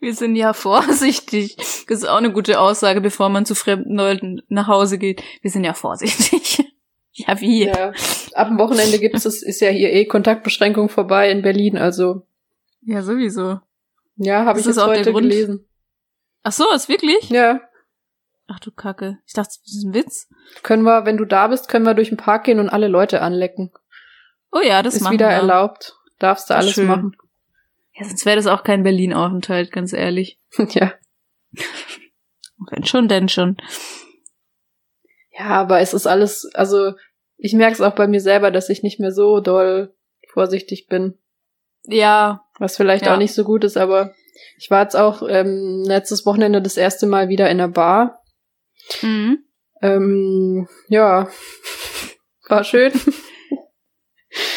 [0.00, 1.56] Wir sind ja vorsichtig.
[1.56, 5.22] Das ist auch eine gute Aussage, bevor man zu fremden Leuten nach Hause geht.
[5.42, 6.66] Wir sind ja vorsichtig.
[7.12, 7.66] Ja, wie?
[7.66, 7.92] Ja,
[8.34, 12.22] ab dem Wochenende gibt's es, ist ja hier eh Kontaktbeschränkung vorbei in Berlin, also,
[12.82, 13.58] Ja, sowieso.
[14.22, 15.30] Ja, habe Das ich ist jetzt der heute Grund.
[15.30, 15.68] gelesen.
[16.42, 17.28] Ach so, ist wirklich?
[17.30, 17.60] Ja,
[18.52, 19.18] Ach du Kacke.
[19.26, 20.28] Ich dachte, das ist ein Witz.
[20.64, 23.22] können wir, wenn du da bist, können wir durch den Park gehen und alle Leute
[23.22, 23.70] anlecken.
[24.50, 25.34] Oh ja, das ist machen wieder wir.
[25.36, 25.96] erlaubt.
[26.18, 26.86] Darfst du Das alles schön.
[26.88, 27.16] machen.
[27.94, 30.40] Ja, sonst wäre das auch kein Berlin-Aufenthalt, ganz ehrlich.
[30.70, 30.92] ja.
[32.70, 33.56] Wenn schon, denn schon.
[35.30, 36.94] Ja, aber es ist alles, also
[37.36, 39.94] ich merke es auch bei mir selber, dass ich nicht mehr so doll
[40.28, 41.18] vorsichtig bin.
[41.84, 43.14] Ja, Was vielleicht Ja.
[43.14, 44.14] auch nicht so gut ist, aber
[44.58, 48.22] ich war jetzt auch ähm, letztes Wochenende das erste Mal wieder in der Bar.
[49.02, 49.38] mhm.
[49.82, 51.28] Ähm, ja,
[52.48, 52.92] war schön.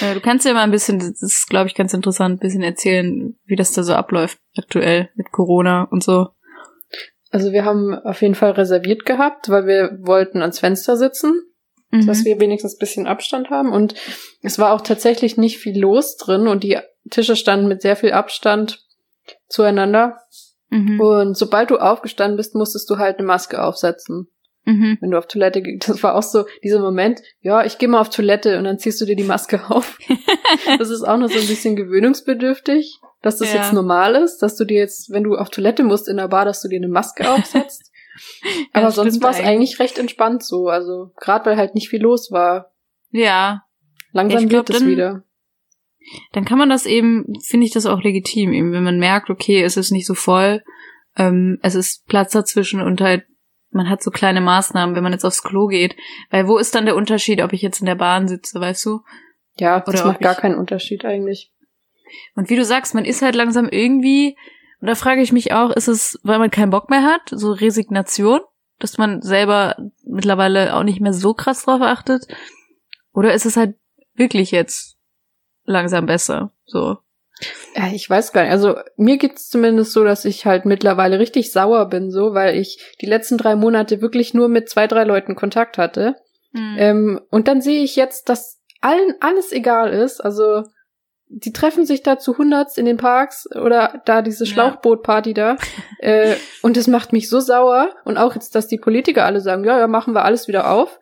[0.02, 2.62] Äh, Du kannst ja mal ein bisschen, das ist, glaube ich, ganz interessant, ein bisschen
[2.62, 6.28] erzählen, wie das da so abläuft aktuell mit Corona und so.
[7.32, 11.42] Also wir haben auf jeden Fall reserviert gehabt, weil wir wollten ans Fenster sitzen,
[11.94, 12.08] Mhm.
[12.08, 13.72] dass wir wenigstens ein bisschen Abstand haben.
[13.72, 13.94] Und
[14.42, 16.80] es war auch tatsächlich nicht viel los drin und die
[17.12, 18.84] Tische standen mit sehr viel Abstand
[19.48, 20.18] zueinander.
[20.70, 21.00] Mhm.
[21.00, 24.28] Und sobald du aufgestanden bist, musstest du halt eine Maske aufsetzen.
[24.66, 24.98] Mhm.
[25.02, 25.88] Wenn du auf Toilette gehst.
[25.88, 29.00] Das war auch so dieser Moment, ja, ich gehe mal auf Toilette und dann ziehst
[29.00, 30.00] du dir die Maske auf.
[30.80, 33.60] das ist auch noch so ein bisschen gewöhnungsbedürftig, dass das ja.
[33.60, 36.46] jetzt normal ist, dass du dir jetzt, wenn du auf Toilette musst in der Bar,
[36.46, 37.92] dass du dir eine Maske aufsetzt.
[38.74, 40.68] Aber sonst war es eigentlich recht entspannt so.
[40.68, 42.72] Also gerade weil halt nicht viel los war.
[43.12, 43.64] Ja.
[44.12, 45.24] Langsam glaub, wird es wieder.
[46.34, 49.64] Dann kann man das eben, finde ich das auch legitim, eben, wenn man merkt, okay,
[49.64, 50.62] es ist nicht so voll,
[51.16, 53.26] ähm, es ist Platz dazwischen und halt
[53.74, 55.96] man hat so kleine Maßnahmen, wenn man jetzt aufs Klo geht.
[56.30, 59.02] Weil wo ist dann der Unterschied, ob ich jetzt in der Bahn sitze, weißt du?
[59.58, 61.52] Ja, das Oder macht gar keinen Unterschied eigentlich.
[62.36, 64.38] Und wie du sagst, man ist halt langsam irgendwie,
[64.84, 67.54] und da frage ich mich auch, ist es, weil man keinen Bock mehr hat, so
[67.54, 68.42] Resignation,
[68.80, 72.28] dass man selber mittlerweile auch nicht mehr so krass drauf achtet?
[73.14, 73.76] Oder ist es halt
[74.14, 74.98] wirklich jetzt
[75.64, 76.98] langsam besser, so?
[77.94, 78.52] Ich weiß gar nicht.
[78.52, 82.98] Also mir geht's zumindest so, dass ich halt mittlerweile richtig sauer bin, so, weil ich
[83.00, 86.18] die letzten drei Monate wirklich nur mit zwei, drei Leuten Kontakt hatte.
[86.52, 86.76] Mhm.
[86.78, 90.20] Ähm, und dann sehe ich jetzt, dass allen alles egal ist.
[90.20, 90.64] Also
[91.36, 95.58] die treffen sich da zu Hunderts in den Parks oder da diese Schlauchbootparty da.
[96.00, 97.90] äh, und das macht mich so sauer.
[98.06, 101.00] Und auch jetzt, dass die Politiker alle sagen, ja, ja, machen wir alles wieder auf.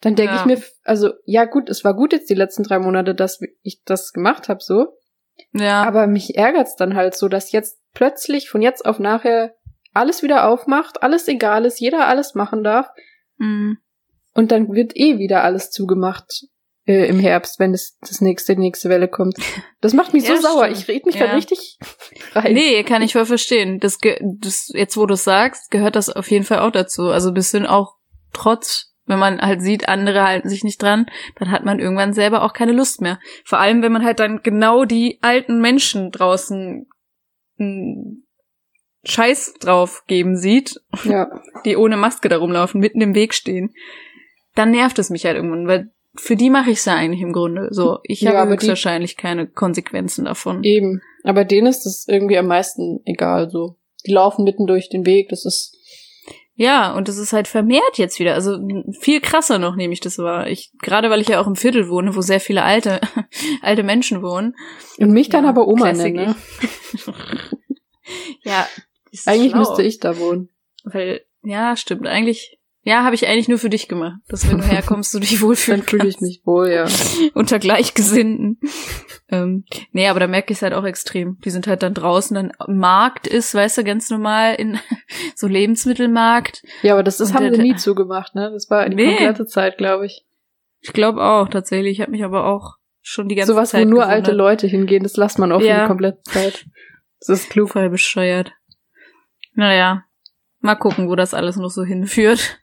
[0.00, 0.40] Dann denke ja.
[0.40, 3.82] ich mir, also ja gut, es war gut jetzt die letzten drei Monate, dass ich
[3.84, 4.96] das gemacht habe so.
[5.52, 5.82] Ja.
[5.84, 9.54] Aber mich ärgert's dann halt so, dass jetzt plötzlich von jetzt auf nachher
[9.92, 12.88] alles wieder aufmacht, alles egal ist, jeder alles machen darf.
[13.36, 13.78] Mhm.
[14.32, 16.46] Und dann wird eh wieder alles zugemacht
[16.86, 19.36] äh, im Herbst, wenn das, das nächste, die nächste Welle kommt.
[19.80, 20.68] Das macht mich ja, so sauer.
[20.68, 21.26] Ich rede mich ja.
[21.26, 21.78] da richtig
[22.32, 22.54] rein.
[22.54, 23.80] Nee, kann ich voll verstehen.
[23.80, 27.08] Das, das jetzt, wo du sagst, gehört das auf jeden Fall auch dazu.
[27.08, 27.94] Also bisschen auch
[28.32, 32.42] trotz wenn man halt sieht, andere halten sich nicht dran, dann hat man irgendwann selber
[32.42, 33.18] auch keine Lust mehr.
[33.44, 36.86] Vor allem, wenn man halt dann genau die alten Menschen draußen
[39.04, 41.28] Scheiß drauf geben sieht, ja.
[41.64, 43.74] die ohne Maske da rumlaufen, mitten im Weg stehen,
[44.54, 47.32] dann nervt es mich halt irgendwann, weil für die mache ich es ja eigentlich im
[47.32, 47.68] Grunde.
[47.70, 50.62] So, ich ja, habe höchstwahrscheinlich keine Konsequenzen davon.
[50.62, 51.02] Eben.
[51.22, 53.50] Aber denen ist das irgendwie am meisten egal.
[53.50, 55.28] So, die laufen mitten durch den Weg.
[55.30, 55.76] Das ist
[56.56, 58.34] ja, und das ist halt vermehrt jetzt wieder.
[58.34, 58.58] Also
[59.00, 60.46] viel krasser noch nehme ich das wahr.
[60.46, 63.00] Ich, gerade weil ich ja auch im Viertel wohne, wo sehr viele alte,
[63.62, 64.54] alte Menschen wohnen.
[64.98, 66.36] Und mich dann ja, aber Oma nennen, ne?
[68.44, 68.68] ja.
[69.26, 69.58] Eigentlich schlau.
[69.58, 70.48] müsste ich da wohnen.
[70.84, 72.06] Weil, ja, stimmt.
[72.06, 75.40] Eigentlich, ja, habe ich eigentlich nur für dich gemacht, dass wenn du herkommst, du dich
[75.40, 76.86] wohlfühlen Dann fühle ich mich wohl, ja.
[77.34, 78.60] Unter Gleichgesinnten.
[79.30, 81.38] ähm, nee, aber da merke ich es halt auch extrem.
[81.44, 84.78] Die sind halt dann draußen, dann Markt ist, weißt du, ganz normal in
[85.34, 86.62] so Lebensmittelmarkt.
[86.82, 88.50] Ja, aber das, das haben wir nie zugemacht, ne?
[88.52, 89.16] Das war die nee.
[89.16, 90.26] komplette Zeit, glaube ich.
[90.80, 91.92] Ich glaube auch, tatsächlich.
[91.92, 93.86] Ich habe mich aber auch schon die ganze so was, Zeit.
[93.86, 94.26] wo nur gewundert.
[94.26, 95.74] alte Leute hingehen, das lässt man auch ja.
[95.74, 96.66] für die komplette Zeit.
[97.20, 97.70] Das ist klug.
[97.70, 98.52] Voll bescheuert.
[99.54, 100.04] Naja.
[100.60, 102.60] Mal gucken, wo das alles noch so hinführt.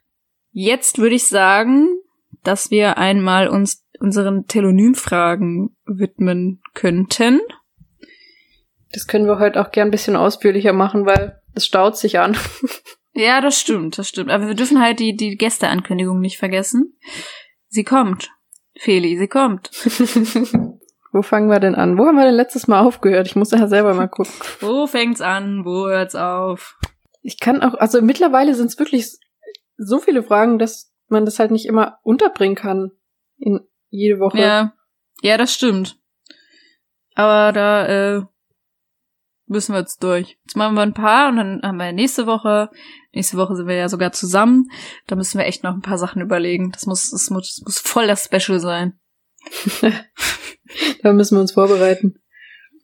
[0.52, 1.88] Jetzt würde ich sagen,
[2.44, 7.40] dass wir einmal uns unseren Telonymfragen widmen könnten.
[8.92, 12.36] Das können wir heute auch gern ein bisschen ausführlicher machen, weil es staut sich an.
[13.14, 14.30] ja, das stimmt, das stimmt.
[14.30, 16.98] Aber wir dürfen halt die, die Gästeankündigung nicht vergessen.
[17.68, 18.30] Sie kommt.
[18.76, 19.70] Feli, sie kommt.
[21.12, 21.96] Wo fangen wir denn an?
[21.96, 23.26] Wo haben wir denn letztes Mal aufgehört?
[23.26, 24.32] Ich muss ja selber mal gucken.
[24.60, 25.64] Wo fängt's an?
[25.64, 26.78] Wo hört's auf?
[27.22, 29.18] Ich kann auch, also mittlerweile sind es wirklich
[29.84, 32.92] so viele Fragen, dass man das halt nicht immer unterbringen kann
[33.36, 34.38] in jede Woche.
[34.38, 34.72] Ja,
[35.22, 35.98] ja, das stimmt.
[37.14, 38.22] Aber da äh,
[39.46, 40.38] müssen wir jetzt durch.
[40.44, 42.70] Jetzt machen wir ein paar und dann haben wir nächste Woche.
[43.12, 44.70] Nächste Woche sind wir ja sogar zusammen.
[45.06, 46.72] Da müssen wir echt noch ein paar Sachen überlegen.
[46.72, 48.98] Das muss, das muss, das muss voll das Special sein.
[51.02, 52.22] da müssen wir uns vorbereiten.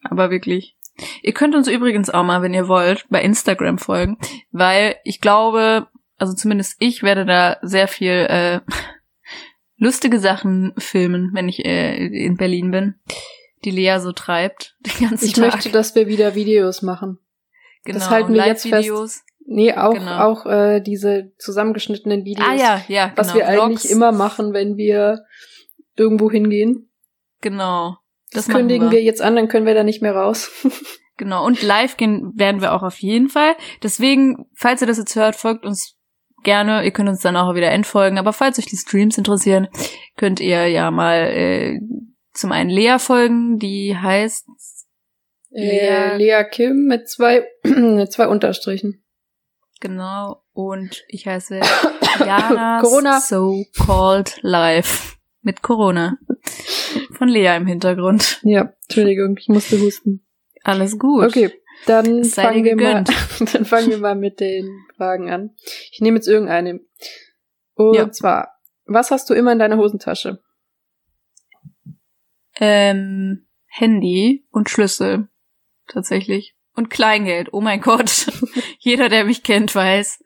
[0.02, 0.76] Aber wirklich.
[1.22, 4.18] Ihr könnt uns übrigens auch mal, wenn ihr wollt, bei Instagram folgen,
[4.50, 5.87] weil ich glaube,
[6.18, 8.61] also zumindest ich werde da sehr viel äh,
[9.76, 12.94] lustige Sachen filmen, wenn ich äh, in Berlin bin,
[13.64, 15.48] die Lea so treibt den ganzen ich Tag.
[15.48, 17.18] Ich möchte, dass wir wieder Videos machen.
[17.85, 19.24] Genau, das halten wir jetzt fest.
[19.50, 20.18] Nee, auch, genau.
[20.18, 22.47] auch äh, diese zusammengeschnittenen Videos.
[22.47, 23.16] Ah ja, ja, genau.
[23.16, 23.62] Was wir Vlogs.
[23.62, 25.24] eigentlich immer machen, wenn wir
[25.97, 26.90] irgendwo hingehen.
[27.40, 27.97] Genau.
[28.30, 28.99] Das, das kündigen wir.
[28.99, 30.51] wir jetzt an, dann können wir da nicht mehr raus.
[31.16, 33.55] genau, und live gehen werden wir auch auf jeden Fall.
[33.82, 35.97] Deswegen, falls ihr das jetzt hört, folgt uns
[36.43, 36.84] gerne.
[36.84, 38.18] Ihr könnt uns dann auch wieder entfolgen.
[38.18, 39.68] Aber falls euch die Streams interessieren,
[40.16, 41.80] könnt ihr ja mal äh,
[42.32, 44.47] zum einen Lea folgen, die heißt
[45.51, 49.03] Lea, Lea Kim mit zwei, mit zwei Unterstrichen.
[49.80, 50.43] Genau.
[50.53, 51.61] Und ich heiße
[52.20, 53.20] Jana Corona.
[53.20, 55.16] So Called Live.
[55.43, 56.18] Mit Corona.
[57.12, 58.41] Von Lea im Hintergrund.
[58.43, 60.26] Ja, Entschuldigung, ich musste husten.
[60.64, 61.24] Alles gut.
[61.24, 61.53] Okay.
[61.87, 63.05] Dann fangen, wir mal,
[63.53, 65.57] dann fangen wir mal mit den Fragen an.
[65.93, 66.81] Ich nehme jetzt irgendeine.
[67.74, 68.11] Und Ja.
[68.11, 70.41] zwar, was hast du immer in deiner Hosentasche?
[72.61, 75.29] Ähm, Handy und Schlüssel.
[75.87, 76.57] Tatsächlich.
[76.74, 77.49] Und Kleingeld.
[77.53, 78.26] Oh mein Gott.
[78.79, 80.22] Jeder, der mich kennt, weiß,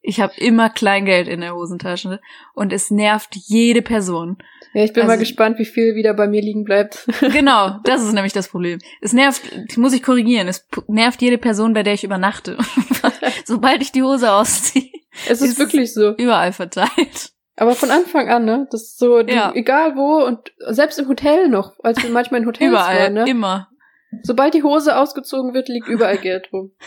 [0.00, 2.20] ich habe immer Kleingeld in der Hosentasche.
[2.54, 4.38] Und es nervt jede Person.
[4.76, 7.06] Ja, ich bin Also- mal gespannt, wie viel wieder bei mir liegen bleibt.
[7.32, 8.78] Genau, das ist nämlich das Problem.
[9.00, 9.40] Es nervt,
[9.78, 12.58] muss ich korrigieren, es nervt jede Person, bei der ich übernachte.
[13.46, 14.90] Sobald ich die Hose ausziehe,
[15.28, 16.14] Es ist Ist- wirklich so.
[16.16, 17.32] überall verteilt.
[17.56, 18.68] Aber von Anfang an, ne?
[18.70, 19.50] Das ist so, du, Ja.
[19.54, 23.24] egal wo und selbst im Hotel noch, als wir manchmal in Hotels Überall, waren, ne?
[23.26, 23.70] immer.
[24.22, 26.72] Sobald die Hose ausgezogen wird, liegt überall Geld rum.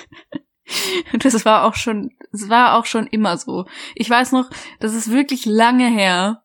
[1.24, 3.66] Das war auch schon, es war auch schon immer so.
[3.96, 6.44] Ich weiß noch, das ist wirklich lange her.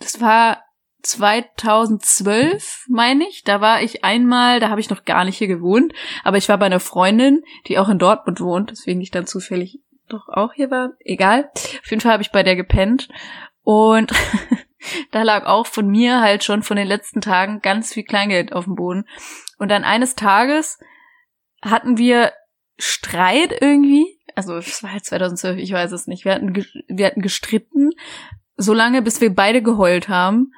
[0.00, 0.62] Das war
[1.08, 3.44] 2012, meine ich.
[3.44, 5.92] Da war ich einmal, da habe ich noch gar nicht hier gewohnt,
[6.24, 9.80] aber ich war bei einer Freundin, die auch in Dortmund wohnt, deswegen ich dann zufällig
[10.08, 10.90] doch auch hier war.
[11.00, 11.50] Egal.
[11.54, 13.08] Auf jeden Fall habe ich bei der gepennt
[13.62, 14.12] und
[15.10, 18.64] da lag auch von mir halt schon von den letzten Tagen ganz viel Kleingeld auf
[18.64, 19.06] dem Boden.
[19.58, 20.78] Und dann eines Tages
[21.62, 22.32] hatten wir
[22.78, 24.06] Streit irgendwie.
[24.34, 26.24] Also es war halt 2012, ich weiß es nicht.
[26.24, 26.54] Wir hatten,
[26.88, 27.90] wir hatten gestritten,
[28.56, 30.52] so lange, bis wir beide geheult haben.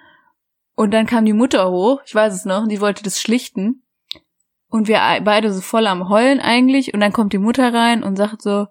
[0.78, 3.82] Und dann kam die Mutter hoch, ich weiß es noch, und die wollte das schlichten.
[4.68, 6.94] Und wir ei- beide so voll am Heulen eigentlich.
[6.94, 8.66] Und dann kommt die Mutter rein und sagt so,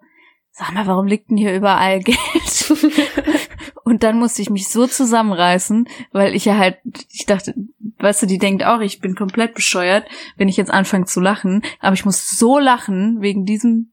[0.51, 2.71] sag mal, warum liegt denn hier überall Geld?
[3.83, 6.77] und dann musste ich mich so zusammenreißen, weil ich ja halt,
[7.11, 7.53] ich dachte,
[7.99, 11.61] weißt du, die denkt auch, ich bin komplett bescheuert, wenn ich jetzt anfange zu lachen.
[11.81, 13.91] Aber ich muss so lachen wegen diesem,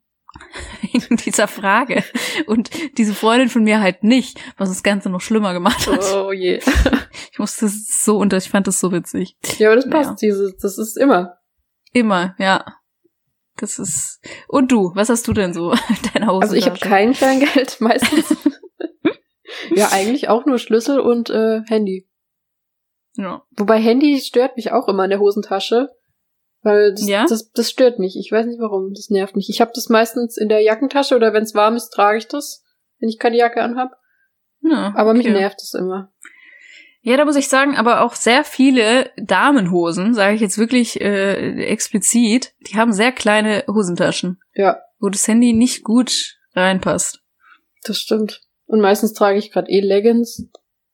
[0.93, 2.05] wegen dieser Frage.
[2.47, 6.01] Und diese Freundin von mir halt nicht, was das Ganze noch schlimmer gemacht hat.
[6.15, 6.61] Oh je.
[7.33, 9.37] Ich musste es so unter, ich fand das so witzig.
[9.59, 10.17] Ja, aber das passt, Ja.
[10.29, 11.39] dieses, das ist immer.
[11.93, 12.65] Immer, ja.
[13.57, 14.21] Das ist.
[14.47, 16.43] Und du, was hast du denn so in deiner Hose?
[16.43, 18.37] Also ich habe kein Kleingeld meistens.
[19.75, 22.09] ja, eigentlich auch nur Schlüssel und äh, Handy.
[23.17, 23.43] Ja.
[23.57, 25.91] Wobei Handy stört mich auch immer in der Hosentasche.
[26.65, 27.27] Weil das, Ja?
[27.29, 28.17] das, das stört mich.
[28.19, 28.93] Ich weiß nicht warum.
[28.95, 29.49] Das nervt mich.
[29.51, 32.65] Ich habe das meistens in der Jackentasche oder wenn es warm ist, trage ich das,
[32.99, 33.93] wenn ich keine Jacke anhab.
[34.63, 35.35] ja Aber mich okay.
[35.39, 36.11] nervt es immer.
[37.03, 41.65] Ja, da muss ich sagen, aber auch sehr viele Damenhosen, sage ich jetzt wirklich äh,
[41.67, 47.21] explizit, die haben sehr kleine Hosentaschen, Ja, wo das Handy nicht gut reinpasst.
[47.83, 48.41] das stimmt.
[48.65, 50.49] Und meistens trage ich gerade eh Leggings.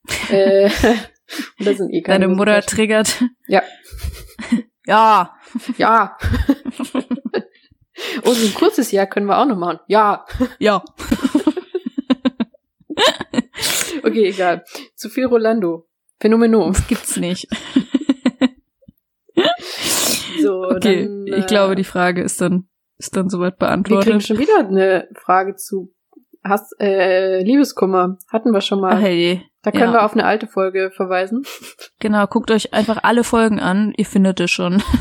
[0.30, 0.64] äh,
[1.60, 3.22] und da sind eh keine Deine Mutter triggert.
[3.46, 3.62] Ja.
[4.90, 5.34] ja.
[5.78, 6.16] Ja.
[8.24, 9.80] oh, so ein kurzes Jahr können wir auch noch machen.
[9.86, 10.26] Ja.
[10.58, 10.82] Ja.
[14.02, 14.64] Okay, egal.
[14.94, 15.86] Zu viel Rolando.
[16.20, 16.72] Phänomenon.
[16.72, 17.46] Das gibt's nicht.
[20.40, 23.82] So, Okay, dann, ich äh, glaube, die Frage ist dann, ist dann soweit Wir kriegen
[23.84, 24.26] beantwortet.
[24.26, 25.92] schon wieder eine Frage zu
[26.42, 28.16] Hass, äh, Liebeskummer.
[28.32, 28.94] Hatten wir schon mal.
[28.94, 29.92] Ach hey, da können ja.
[29.92, 31.44] wir auf eine alte Folge verweisen.
[31.98, 34.82] genau, guckt euch einfach alle Folgen an, ihr findet es schon.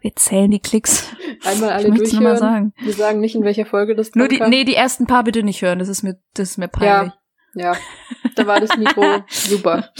[0.00, 1.12] Wir zählen die Klicks.
[1.44, 2.36] Einmal Ich alle nur mal durchhören.
[2.36, 2.72] sagen.
[2.82, 4.50] Wir sagen nicht, in welcher Folge das Nur die, kam.
[4.50, 7.12] nee, die ersten paar bitte nicht hören, das ist mir, das ist mir peinlich.
[7.54, 7.74] Ja,
[8.36, 9.90] da war das Mikro super.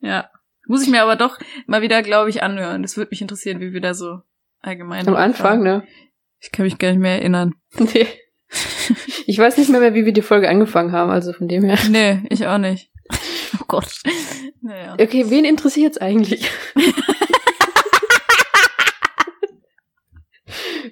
[0.00, 0.28] Ja.
[0.66, 2.82] Muss ich mir aber doch mal wieder, glaube ich, anhören.
[2.82, 4.20] Das würde mich interessieren, wie wir da so
[4.60, 5.06] allgemein.
[5.06, 5.80] Am Anfang, waren.
[5.80, 5.86] ne?
[6.40, 7.54] Ich kann mich gar nicht mehr erinnern.
[7.78, 8.06] Nee.
[9.26, 11.78] Ich weiß nicht mehr, mehr, wie wir die Folge angefangen haben, also von dem her.
[11.90, 12.90] Nee, ich auch nicht.
[13.60, 14.02] Oh Gott.
[14.60, 14.94] Naja.
[14.94, 16.50] Okay, wen interessiert's eigentlich?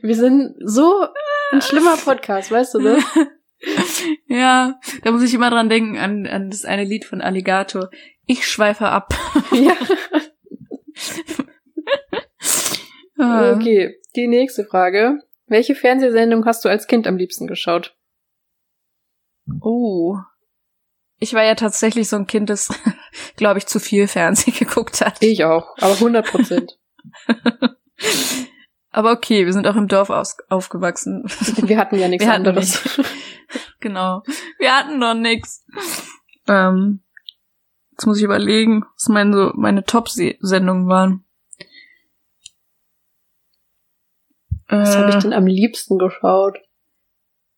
[0.02, 1.06] Wir sind so
[1.52, 2.96] ein schlimmer Podcast, weißt du ne?
[2.96, 3.04] das?
[4.26, 7.90] Ja, da muss ich immer dran denken, an, an das eine Lied von Alligator.
[8.26, 9.14] Ich schweife ab.
[9.52, 9.76] Ja.
[13.18, 13.54] Ah.
[13.54, 15.20] Okay, die nächste Frage.
[15.46, 17.96] Welche Fernsehsendung hast du als Kind am liebsten geschaut?
[19.60, 20.16] Oh.
[21.22, 22.68] Ich war ja tatsächlich so ein Kind, das,
[23.36, 25.22] glaube ich, zu viel Fernsehen geguckt hat.
[25.22, 26.78] Ich auch, aber 100 Prozent.
[28.94, 31.24] Aber okay, wir sind auch im Dorf aus, aufgewachsen.
[31.62, 33.00] Wir hatten ja nichts anderes.
[33.80, 34.22] genau.
[34.58, 35.64] Wir hatten noch nix.
[36.46, 37.02] Ähm,
[37.92, 41.24] jetzt muss ich überlegen, was meine, so, meine Top-Sendungen waren.
[44.68, 46.58] Was habe ich Äh, denn am liebsten geschaut?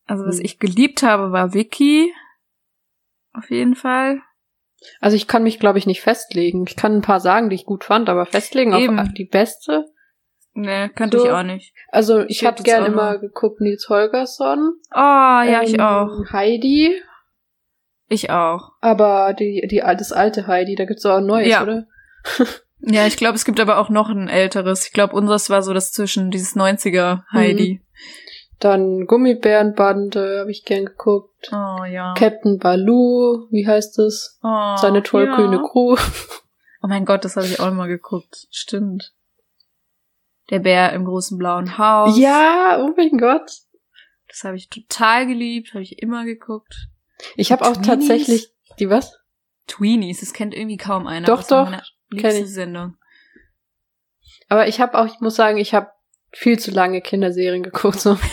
[0.07, 0.45] Also was Hm.
[0.45, 2.13] ich geliebt habe, war Vicky.
[3.35, 4.21] Auf jeden Fall.
[5.01, 6.65] Also ich kann mich, glaube ich, nicht festlegen.
[6.69, 8.99] Ich kann ein paar sagen, die ich gut fand, aber festlegen Eben.
[8.99, 9.85] auf die beste.
[10.53, 11.25] Ne, kannte So.
[11.27, 11.75] ich auch nicht.
[11.89, 14.75] Also ich Steht habe gern immer geguckt Nils Holgersson.
[14.93, 16.09] Oh, ja, ich ähm, auch.
[16.33, 16.95] Heidi,
[18.09, 18.71] Ich auch.
[18.81, 21.63] aber die, die, das alte Heidi, da gibt's auch ein neues, Ja.
[21.63, 21.87] oder?
[22.79, 24.87] Ja, ich glaube, es gibt aber auch noch ein älteres.
[24.87, 27.81] Ich glaube, unseres war so das zwischen dieses 90er Heidi.
[28.61, 31.51] Dann Gummibärenbande habe ich gern geguckt.
[31.53, 32.15] Oh ja.
[32.17, 34.39] Captain Baloo, wie heißt es?
[34.43, 35.63] Oh, Seine tollkühne ja.
[35.63, 35.97] Crew.
[36.83, 38.47] Oh mein Gott, das habe ich auch mal geguckt.
[38.51, 39.15] Stimmt.
[40.51, 42.19] Der Bär im großen blauen Haus.
[42.19, 43.51] Ja, oh mein Gott.
[44.29, 46.89] Das habe ich total geliebt, habe ich immer geguckt.
[47.37, 49.19] Ich habe auch tatsächlich die was?
[49.67, 51.27] Tweenies, das kennt irgendwie kaum einer.
[51.27, 51.73] Doch, doch,
[52.11, 52.53] kenn ich.
[52.53, 52.97] Sendung.
[54.49, 55.91] Aber ich habe auch, ich muss sagen, ich habe
[56.35, 58.01] viel zu lange Kinderserien geguckt.
[58.01, 58.19] So.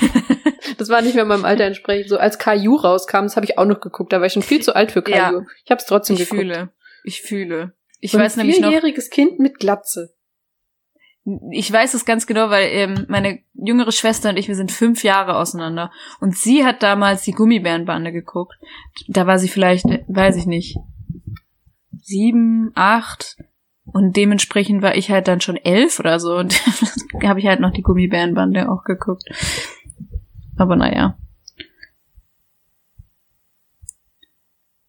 [0.77, 2.09] Das war nicht mehr meinem Alter entsprechend.
[2.09, 4.11] So als Caillou rauskam, das habe ich auch noch geguckt.
[4.13, 5.29] Da war ich schon viel zu alt für Ja.
[5.29, 5.45] Caillou.
[5.63, 6.41] Ich habe es trotzdem Ich geguckt.
[6.41, 6.69] fühle.
[7.03, 7.73] Ich fühle.
[7.99, 10.15] Ich So ein weiß nämlich noch, vierjähriges Kind mit Glatze.
[11.51, 15.03] ich weiß es ganz genau, weil ähm, meine jüngere Schwester und ich, wir sind fünf
[15.03, 15.91] Jahre auseinander.
[16.19, 18.55] Und sie hat damals die Gummibärenbande geguckt.
[19.07, 20.77] Da war sie vielleicht, weiß ich nicht,
[22.01, 23.37] sieben, acht.
[23.93, 26.35] Und dementsprechend war ich halt dann schon elf oder so.
[26.35, 26.53] Und
[27.23, 29.23] habe ich halt noch die Gummibärenbande auch geguckt.
[30.57, 31.17] Aber naja.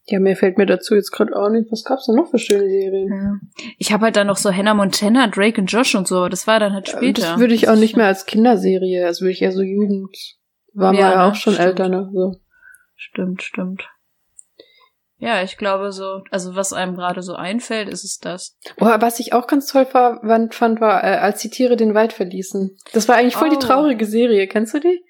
[0.06, 1.70] Ja, mir fällt mir dazu jetzt gerade auch nicht.
[1.70, 3.08] Was gab's denn noch für schöne Serien?
[3.08, 3.64] Ja.
[3.78, 6.46] Ich habe halt dann noch so Hannah Montana, Drake und Josh und so, aber das
[6.46, 7.22] war dann halt später.
[7.22, 10.16] Das würde ich auch nicht mehr als Kinderserie, also würde ich eher so Jugend.
[10.74, 11.22] War Ja, mal ne?
[11.24, 11.68] auch schon Stimmt.
[11.68, 12.10] älter, ne?
[12.12, 12.34] So.
[12.96, 13.84] Stimmt, stimmt.
[15.24, 18.56] Ja, ich glaube so, also was einem gerade so einfällt, ist es das.
[18.80, 22.12] Oh, was ich auch ganz toll fand, fand war, äh, als die Tiere den Wald
[22.12, 22.76] verließen.
[22.92, 23.52] Das war eigentlich voll Oh.
[23.52, 24.48] die traurige Serie.
[24.48, 25.00] Kennst du die?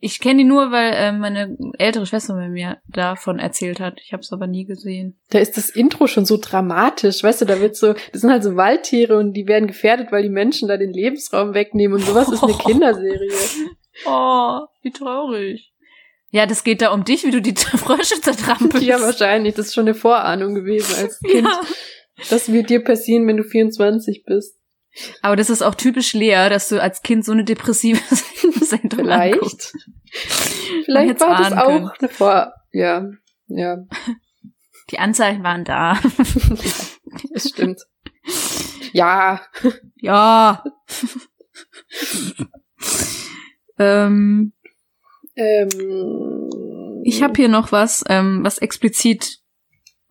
[0.00, 4.00] Ich kenne die nur, weil äh, meine ältere Schwester mir mir davon erzählt hat.
[4.02, 5.16] Ich habe es aber nie gesehen.
[5.30, 8.42] Da ist das Intro schon so dramatisch, weißt du, da wird so, das sind halt
[8.42, 12.30] so Waldtiere und die werden gefährdet, weil die Menschen da den Lebensraum wegnehmen und sowas
[12.30, 13.30] ist eine Kinderserie.
[14.06, 15.72] Oh, wie traurig.
[16.34, 18.84] Ja, das geht da um dich, wie du die Frösche zertrampelst.
[18.84, 21.46] Ja, wahrscheinlich, das ist schon eine Vorahnung gewesen als Kind.
[21.46, 21.60] Ja.
[22.28, 24.58] Das wird dir passieren, wenn du 24 bist.
[25.22, 28.00] Aber das ist auch typisch Lea, dass du als Kind so eine depressive
[28.64, 29.76] Sendung anguckst.
[30.10, 30.84] Vielleicht.
[30.86, 31.90] Vielleicht war das auch können.
[32.00, 32.52] eine Vor...
[32.72, 33.08] Ja,
[33.46, 33.84] ja,
[34.90, 36.00] Die Anzeichen waren da.
[37.32, 37.80] das stimmt.
[38.92, 39.40] Ja,
[40.00, 40.64] ja.
[43.78, 44.52] ähm,
[45.36, 49.38] ähm, Ich habe hier noch was, ähm, was explizit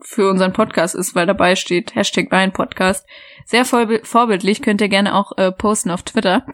[0.02, 3.06] für unseren Podcast ist, weil dabei steht Hashtag mein Podcast.
[3.46, 6.46] Sehr vorbi- vorbildlich, könnt ihr gerne auch äh, posten auf Twitter.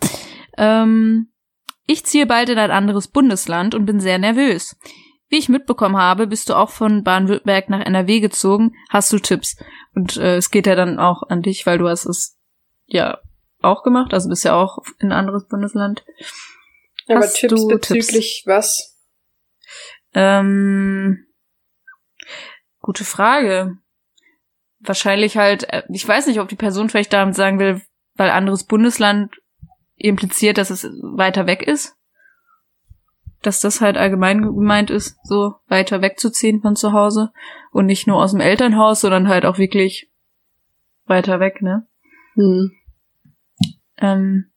[0.57, 1.31] Ähm,
[1.87, 4.77] ich ziehe bald in ein anderes Bundesland und bin sehr nervös.
[5.29, 8.73] Wie ich mitbekommen habe, bist du auch von Baden-Württemberg nach NRW gezogen.
[8.89, 9.57] Hast du Tipps?
[9.95, 12.37] Und äh, es geht ja dann auch an dich, weil du hast es
[12.85, 13.19] ja
[13.61, 16.03] auch gemacht, also bist ja auch in ein anderes Bundesland.
[17.15, 18.97] Aber hast Tipps du bezüglich was?
[20.13, 21.25] Ähm,
[22.81, 23.77] gute Frage.
[24.79, 27.81] Wahrscheinlich halt, äh, ich weiß nicht, ob die Person vielleicht damit sagen will,
[28.15, 29.35] weil anderes Bundesland
[29.95, 31.95] impliziert, dass es weiter weg ist.
[33.41, 37.31] Dass das halt allgemein gemeint ist, so weiter wegzuziehen von zu Hause.
[37.71, 40.09] Und nicht nur aus dem Elternhaus, sondern halt auch wirklich
[41.05, 41.87] weiter weg, ne?
[42.35, 42.71] Hm.
[43.97, 44.51] Ähm,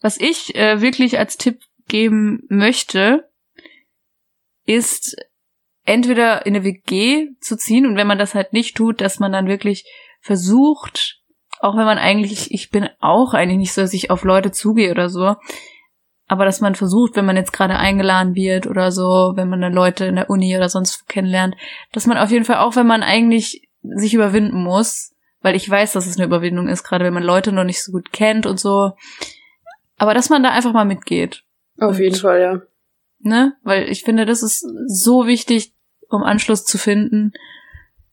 [0.00, 3.28] was ich äh, wirklich als Tipp geben möchte,
[4.64, 5.16] ist
[5.84, 9.32] entweder in eine WG zu ziehen und wenn man das halt nicht tut, dass man
[9.32, 9.84] dann wirklich
[10.20, 11.22] versucht,
[11.60, 14.90] auch wenn man eigentlich, ich bin auch eigentlich nicht so, dass ich auf Leute zugehe
[14.90, 15.36] oder so,
[16.26, 19.72] aber dass man versucht, wenn man jetzt gerade eingeladen wird oder so, wenn man dann
[19.72, 21.56] Leute in der Uni oder sonst kennenlernt,
[21.92, 25.94] dass man auf jeden Fall auch, wenn man eigentlich sich überwinden muss, weil ich weiß,
[25.94, 28.60] dass es eine Überwindung ist, gerade wenn man Leute noch nicht so gut kennt und
[28.60, 28.92] so,
[29.96, 31.44] aber dass man da einfach mal mitgeht
[31.78, 32.62] Auf jeden Fall, ja.
[33.20, 33.54] ne?
[33.62, 35.74] Weil ich finde, das ist so wichtig,
[36.08, 37.32] um Anschluss zu finden.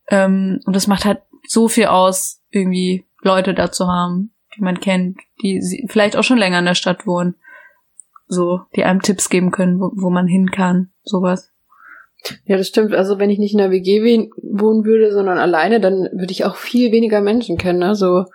[0.10, 4.80] Ähm, und das macht halt so viel aus, irgendwie Leute da zu haben, die man
[4.80, 7.36] kennt, die sie- vielleicht auch schon länger in der Stadt wohnen.
[8.28, 11.52] So, die einem Tipps geben können, wo, wo man hin kann, sowas.
[12.46, 12.94] Ja, das stimmt.
[12.94, 14.02] Also wenn ich nicht in einer WG
[14.42, 17.84] wohnen würde, sondern alleine, dann würde ich auch viel weniger Menschen kennen.
[17.84, 18.26] Also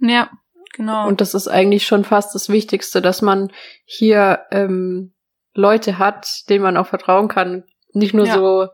[0.00, 0.30] Ja,
[0.76, 1.08] genau.
[1.08, 3.50] und das ist eigentlich schon fast das Wichtigste, dass man
[3.84, 5.14] hier ähm,
[5.54, 7.64] Leute hat, denen man auch vertrauen kann.
[7.92, 8.34] Nicht nur Ja.
[8.34, 8.68] so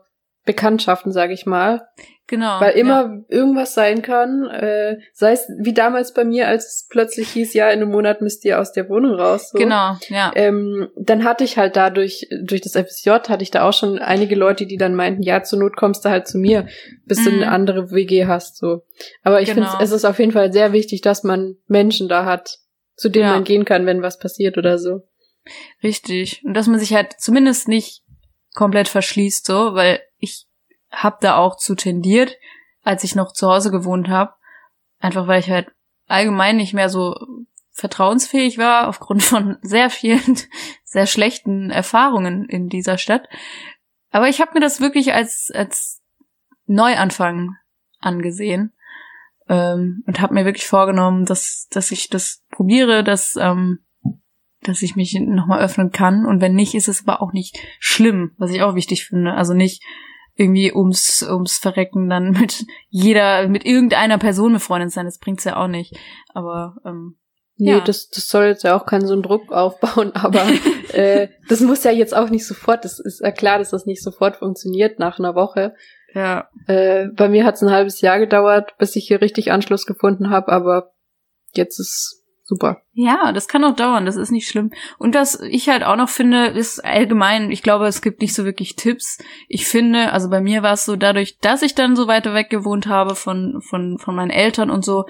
[0.45, 1.87] Bekanntschaften, sage ich mal.
[2.27, 2.59] Genau.
[2.59, 3.17] Weil immer Ja.
[3.27, 4.45] irgendwas sein kann.
[4.49, 8.21] Äh, sei es wie damals bei mir, als es plötzlich hieß, ja, in einem Monat
[8.21, 9.51] müsst ihr aus der Wohnung raus.
[9.51, 9.57] So.
[9.57, 10.31] Genau, ja.
[10.35, 14.35] Ähm, dann hatte ich halt dadurch, durch das FSJ, hatte ich da auch schon einige
[14.35, 16.67] Leute, die dann meinten, ja, zur Not kommst du halt zu mir,
[17.05, 17.41] bis du Mhm.
[17.43, 18.83] eine andere WG hast, so.
[19.23, 19.67] Aber ich Genau.
[19.69, 22.59] finde, es ist auf jeden Fall sehr wichtig, dass man Menschen da hat,
[22.95, 23.31] zu denen Ja.
[23.33, 25.01] man gehen kann, wenn was passiert oder so.
[25.83, 26.41] Richtig.
[26.45, 28.03] Und dass man sich halt zumindest nicht
[28.53, 29.99] komplett verschließt, so, weil
[30.93, 32.37] ich hab da auch zu tendiert,
[32.83, 34.33] als ich noch zu Hause gewohnt habe.
[34.99, 35.71] Einfach weil ich halt
[36.07, 37.15] allgemein nicht mehr so
[37.71, 40.37] vertrauensfähig war, aufgrund von sehr vielen,
[40.83, 43.27] sehr schlechten Erfahrungen in dieser Stadt.
[44.11, 46.01] Aber ich habe mir das wirklich als, als
[46.67, 47.55] Neuanfang
[47.99, 48.73] angesehen
[49.49, 53.79] ähm, und habe mir wirklich vorgenommen, dass, dass ich das probiere, dass, ähm,
[54.61, 56.25] dass ich mich nochmal öffnen kann.
[56.25, 59.33] Und wenn nicht, ist es aber auch nicht schlimm, was ich auch wichtig finde.
[59.33, 59.83] Also nicht
[60.35, 65.57] irgendwie ums, ums Verrecken dann mit jeder, mit irgendeiner Person befreundet sein, das bringt's ja
[65.57, 65.95] auch nicht.
[66.33, 67.17] Aber ähm,
[67.55, 67.81] Nee, Ja.
[67.81, 70.43] das, das soll jetzt ja auch keinen so einen Druck aufbauen, aber
[70.93, 74.01] äh, das muss ja jetzt auch nicht sofort, das ist ja klar, dass das nicht
[74.01, 75.75] sofort funktioniert nach einer Woche.
[76.15, 79.85] ja, Äh, bei mir hat es ein halbes Jahr gedauert, bis ich hier richtig Anschluss
[79.85, 80.93] gefunden habe, aber
[81.53, 82.81] jetzt ist super.
[82.91, 84.71] Ja, das kann auch dauern, das ist nicht schlimm.
[84.97, 88.45] Und was ich halt auch noch finde, ist allgemein, ich glaube, es gibt nicht so
[88.45, 89.17] wirklich Tipps.
[89.47, 92.49] Ich finde, also bei mir war es so, dadurch, dass ich dann so weiter weg
[92.49, 95.05] gewohnt habe von, von, von meinen Eltern und so,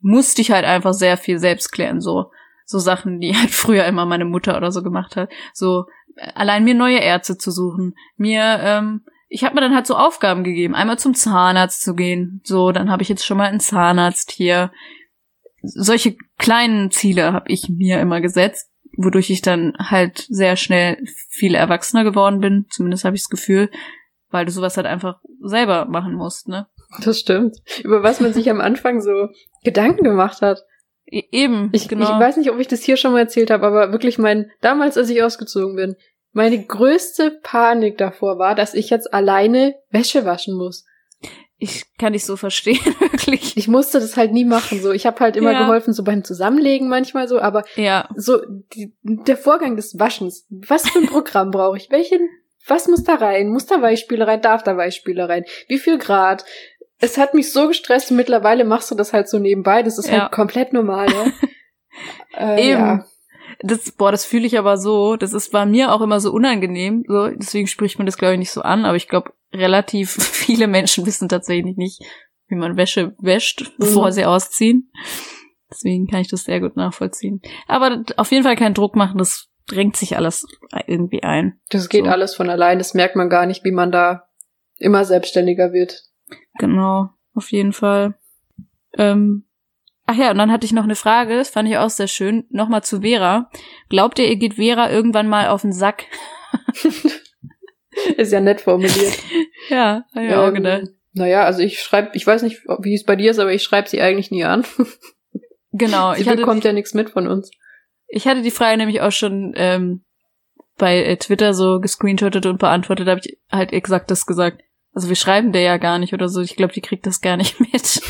[0.00, 2.30] musste ich halt einfach sehr viel selbst klären, so.
[2.66, 5.30] So Sachen, die halt früher immer meine Mutter oder so gemacht hat.
[5.52, 5.84] So,
[6.16, 7.94] äh, allein mir neue Ärzte zu suchen.
[8.16, 12.40] Mir, ähm, ich habe mir dann halt so Aufgaben gegeben, einmal zum Zahnarzt zu gehen.
[12.44, 14.70] So, dann habe ich jetzt schon mal einen Zahnarzt hier
[15.64, 20.98] solche kleinen Ziele habe ich mir immer gesetzt, wodurch ich dann halt sehr schnell
[21.28, 22.66] viel erwachsener geworden bin.
[22.70, 23.70] Zumindest habe ich das Gefühl,
[24.30, 26.66] weil du sowas halt einfach selber machen musst, ne?
[27.02, 27.56] Das stimmt.
[27.82, 29.28] Über was man sich am Anfang so
[29.64, 30.60] Gedanken gemacht hat.
[31.06, 32.04] E eben, Ich, genau.
[32.04, 34.96] ich weiß nicht, ob ich das hier schon mal erzählt habe, aber wirklich mein, damals,
[34.96, 35.96] als ich ausgezogen bin,
[36.32, 40.84] meine größte Panik davor war, dass ich jetzt alleine Wäsche waschen muss.
[41.64, 43.56] Ich kann dich so verstehen, wirklich.
[43.56, 44.80] Ich musste das halt nie machen.
[44.82, 45.60] So, ich habe halt immer Ja.
[45.62, 48.40] geholfen, so beim Zusammenlegen manchmal so, aber Ja, so
[48.74, 50.46] die, der Vorgang des Waschens.
[50.50, 51.90] Was für ein Programm brauche ich?
[51.90, 52.28] Welchen?
[52.66, 53.48] Was muss da rein?
[53.48, 54.40] Muss da Weichspüler rein?
[54.42, 55.44] Darf da Weichspüler rein?
[55.68, 56.44] Wie viel Grad?
[56.98, 59.82] Es hat mich so gestresst und mittlerweile machst du das halt so nebenbei.
[59.82, 60.22] Das ist Ja.
[60.22, 61.32] halt komplett normal, ne?
[62.38, 62.80] äh, Eben.
[62.80, 63.04] Ja.
[63.66, 65.16] Das, boah, das fühle ich aber so.
[65.16, 67.04] Das ist bei mir auch immer so unangenehm.
[67.08, 68.84] So, deswegen spricht man das, glaube ich, nicht so an.
[68.84, 72.02] Aber ich glaube, relativ viele Menschen wissen tatsächlich nicht,
[72.48, 74.12] wie man Wäsche wäscht, bevor Mhm.
[74.12, 74.92] sie ausziehen.
[75.70, 77.40] Deswegen kann ich das sehr gut nachvollziehen.
[77.66, 80.46] Aber auf jeden Fall keinen Druck machen, das drängt sich alles
[80.86, 81.58] irgendwie ein.
[81.70, 82.10] Das geht So.
[82.10, 82.78] alles von allein.
[82.78, 84.28] Das merkt man gar nicht, wie man da
[84.78, 86.02] immer selbstständiger wird.
[86.58, 88.14] Genau, auf jeden Fall.
[88.96, 89.46] Ähm,
[90.06, 92.44] ach ja, und dann hatte ich noch eine Frage, das fand ich auch sehr schön,
[92.50, 93.50] nochmal zu Vera.
[93.88, 96.04] Glaubt ihr, ihr geht Vera irgendwann mal auf den Sack?
[98.16, 99.18] Ist ja nett formuliert.
[99.70, 100.82] Ja, hab ich auch Ähm, gedacht.
[101.14, 103.88] Naja, also ich schreibe, ich weiß nicht, wie es bei dir ist, aber ich schreibe
[103.88, 104.64] sie eigentlich nie an.
[105.76, 107.50] Genau, Sie ich hatte, bekommt ja nichts mit von uns.
[108.06, 110.04] ich hatte die Frage nämlich auch schon ähm,
[110.76, 114.62] bei äh, Twitter so gescreenshottet und beantwortet, da habe ich halt exakt das gesagt.
[114.94, 116.40] Also wir schreiben der ja gar nicht oder so.
[116.40, 118.00] Ich glaube, die kriegt das gar nicht mit,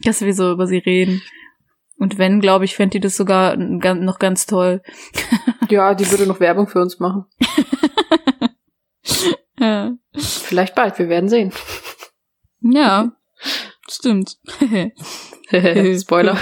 [0.00, 1.22] dass wir so über sie reden.
[1.98, 4.82] Und wenn, glaube ich, fände die das sogar noch ganz toll.
[5.68, 7.26] Ja, die würde noch Werbung für uns machen.
[9.60, 9.92] Ja.
[10.14, 11.52] Vielleicht bald, wir werden sehen.
[12.62, 13.12] Ja,
[13.90, 14.38] stimmt.
[16.00, 16.38] Spoiler.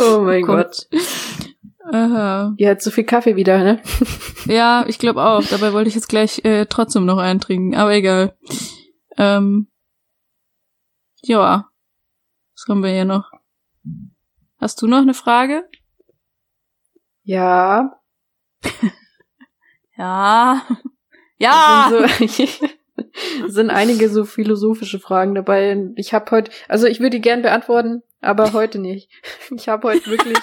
[0.00, 0.88] oh mein Gott.
[0.90, 1.47] Gott.
[1.92, 2.54] Aha.
[2.56, 3.82] Ihr zu viel Kaffee wieder, ne?
[4.46, 5.42] Ja, ich glaube auch.
[5.44, 8.36] Dabei wollte ich jetzt gleich äh, trotzdem noch eintrinken, aber egal.
[9.16, 9.68] Ähm,
[11.22, 11.68] ja.
[12.54, 13.30] Was haben wir hier noch?
[14.58, 15.68] Hast du noch eine Frage?
[17.22, 18.00] Ja.
[19.96, 20.62] Ja.
[21.38, 21.90] Ja.
[22.20, 25.90] Es Sind, so, sind einige so philosophische Fragen dabei.
[25.96, 29.10] Ich habe heute, also ich würde die gern beantworten, aber heute nicht.
[29.50, 30.38] Ich habe heute wirklich,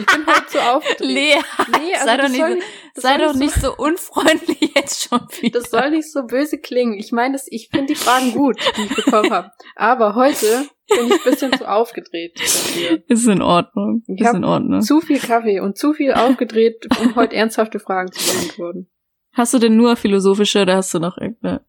[0.00, 1.08] ich bin heute so aufgedreht.
[1.08, 1.34] Lea,
[1.78, 5.60] Nee, also sei doch nicht so- nicht, sei doch nicht so unfreundlich jetzt schon wieder.
[5.60, 6.94] Das soll nicht so böse klingen.
[6.98, 9.50] Ich meine, ich finde die Fragen gut, die ich bekommen habe.
[9.76, 12.38] Aber heute bin ich ein bisschen zu aufgedreht.
[12.38, 13.02] dafür.
[13.06, 14.02] Ist in Ordnung.
[14.08, 14.80] Ich Ist in Ordnung.
[14.82, 18.90] Zu viel Kaffee und zu viel aufgedreht, um heute ernsthafte Fragen zu beantworten.
[19.32, 21.64] Hast du denn nur philosophische oder hast du noch irgendeine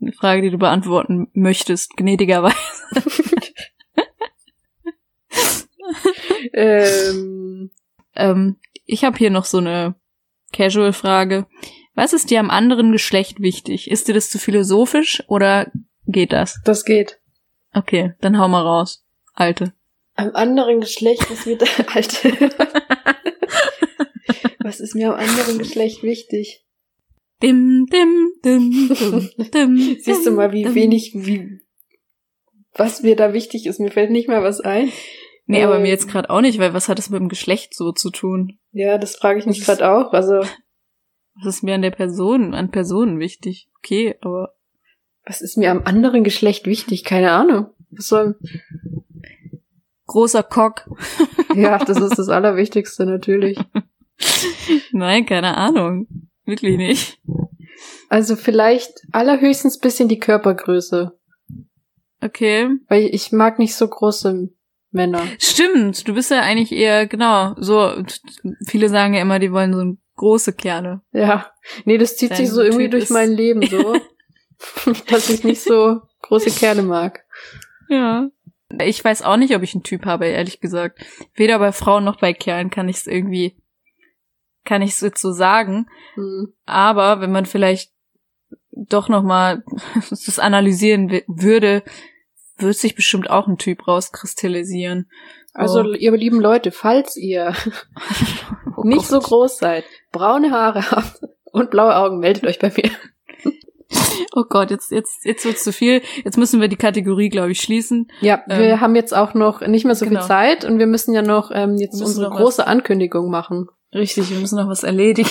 [0.00, 2.56] eine Frage, die du beantworten möchtest, gnädigerweise?
[6.52, 7.70] ähm,
[8.14, 9.94] Ähm, ich habe hier noch so eine
[10.52, 11.46] Casual-Frage.
[11.94, 13.90] Was ist dir am anderen Geschlecht wichtig?
[13.90, 15.70] Ist dir das zu philosophisch oder
[16.06, 16.60] geht das?
[16.64, 17.20] das geht.
[17.72, 19.04] Okay, dann hau mal raus.
[19.34, 19.72] Alte.
[20.14, 21.58] Am anderen Geschlecht ist mir
[21.94, 22.50] alte.
[24.60, 26.64] Was ist mir am anderen Geschlecht wichtig?
[27.42, 29.96] Dim, dim, dim, dim, dim.
[30.00, 30.74] Siehst du mal, wie dim.
[30.74, 31.60] wenig, wie,
[32.74, 33.80] was mir da wichtig ist.
[33.80, 34.92] Mir fällt nicht mal was ein.
[35.46, 35.82] Nee, aber Ähm.
[35.82, 38.58] mir jetzt gerade auch nicht, weil was hat das mit dem Geschlecht so zu tun?
[38.72, 40.12] Ja, das frage ich mich gerade auch.
[40.12, 40.40] Also,
[41.36, 43.68] Was ist mir an der Person, an Personen wichtig?
[43.78, 44.54] Okay, aber
[45.26, 47.04] was ist mir am anderen Geschlecht wichtig?
[47.04, 47.66] Keine Ahnung.
[47.90, 48.38] Was soll,
[50.06, 50.88] großer Cock.
[51.54, 53.56] Ja, das ist das Allerwichtigste natürlich.
[54.90, 56.08] Nein, keine Ahnung.
[56.46, 57.20] Wirklich nicht.
[58.08, 61.16] Also vielleicht allerhöchstens bisschen die Körpergröße.
[62.20, 62.70] Okay.
[62.88, 64.48] Weil ich mag nicht so große
[64.94, 65.26] Männer.
[65.38, 67.92] Stimmt, du bist ja eigentlich eher, genau, so,
[68.66, 71.02] viele sagen ja immer, die wollen so große Kerle.
[71.12, 71.50] Ja.
[71.84, 73.96] Nee, das zieht Dein sich so irgendwie Typ durch mein Leben so,
[75.08, 77.24] dass ich nicht so große Kerle mag.
[77.88, 78.30] Ja.
[78.80, 81.04] Ich weiß auch nicht, ob ich einen Typ habe, ehrlich gesagt.
[81.34, 83.56] Weder bei Frauen noch bei Kerlen kann ich es irgendwie,
[84.64, 85.86] kann ich es jetzt so sagen.
[86.14, 86.54] Hm.
[86.64, 87.92] Aber wenn man vielleicht
[88.70, 89.64] doch noch mal
[90.10, 91.82] das analysieren würde,
[92.58, 95.08] würde sich bestimmt auch ein Typ rauskristallisieren.
[95.52, 95.92] Also, Oh.
[95.94, 97.54] ihr lieben Leute, falls ihr
[98.76, 99.28] Oh nicht so Gott.
[99.28, 101.20] groß seid, braune Haare habt
[101.52, 102.90] und blaue Augen, meldet euch bei mir.
[104.36, 106.00] Oh Gott, jetzt jetzt jetzt wird's zu viel.
[106.24, 108.08] Jetzt müssen wir die Kategorie, glaube ich, schließen.
[108.20, 110.20] Ja, wir Ähm, haben jetzt auch noch nicht mehr so genau.
[110.20, 113.68] viel Zeit und wir müssen ja noch ähm, jetzt Wir unsere noch große Ankündigung machen.
[113.92, 115.28] Richtig, wir müssen noch was erledigen.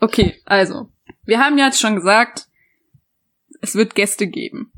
[0.00, 0.88] Okay, also,
[1.24, 2.46] wir haben ja jetzt schon gesagt,
[3.60, 4.72] es wird Gäste geben.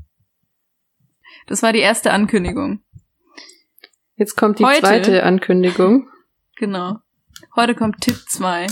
[1.47, 2.81] Das war die erste Ankündigung.
[4.15, 6.09] Jetzt kommt die Heute- zweite Ankündigung.
[6.57, 6.97] Genau.
[7.55, 8.67] Heute kommt Tipp 2.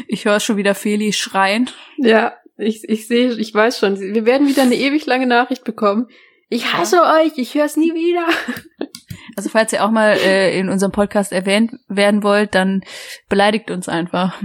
[0.08, 1.70] ich höre schon wieder Feli schreien.
[1.98, 6.08] Ja, ich, ich sehe, ich weiß schon, wir werden wieder eine ewig lange Nachricht bekommen.
[6.48, 8.26] Ich hasse euch, ich höre es nie wieder.
[9.36, 12.82] Also falls ihr auch mal äh, in unserem Podcast erwähnt werden wollt, dann
[13.28, 14.36] beleidigt uns einfach.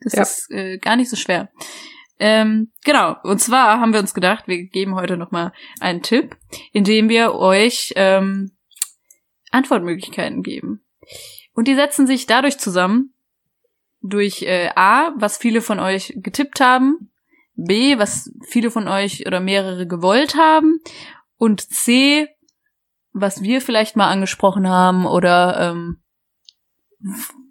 [0.00, 0.22] Das Ja.
[0.22, 1.48] ist äh, gar nicht so schwer.
[2.22, 6.36] Ähm, genau, und zwar haben wir uns gedacht, wir geben heute nochmal einen Tipp,
[6.72, 8.52] indem wir euch ähm,
[9.50, 10.84] Antwortmöglichkeiten geben.
[11.54, 13.14] Und die setzen sich dadurch zusammen,
[14.02, 17.10] durch äh, A, was viele von euch getippt haben,
[17.54, 20.80] B, was viele von euch oder mehrere gewollt haben
[21.36, 22.28] und C,
[23.12, 26.02] was wir vielleicht mal angesprochen haben oder ähm,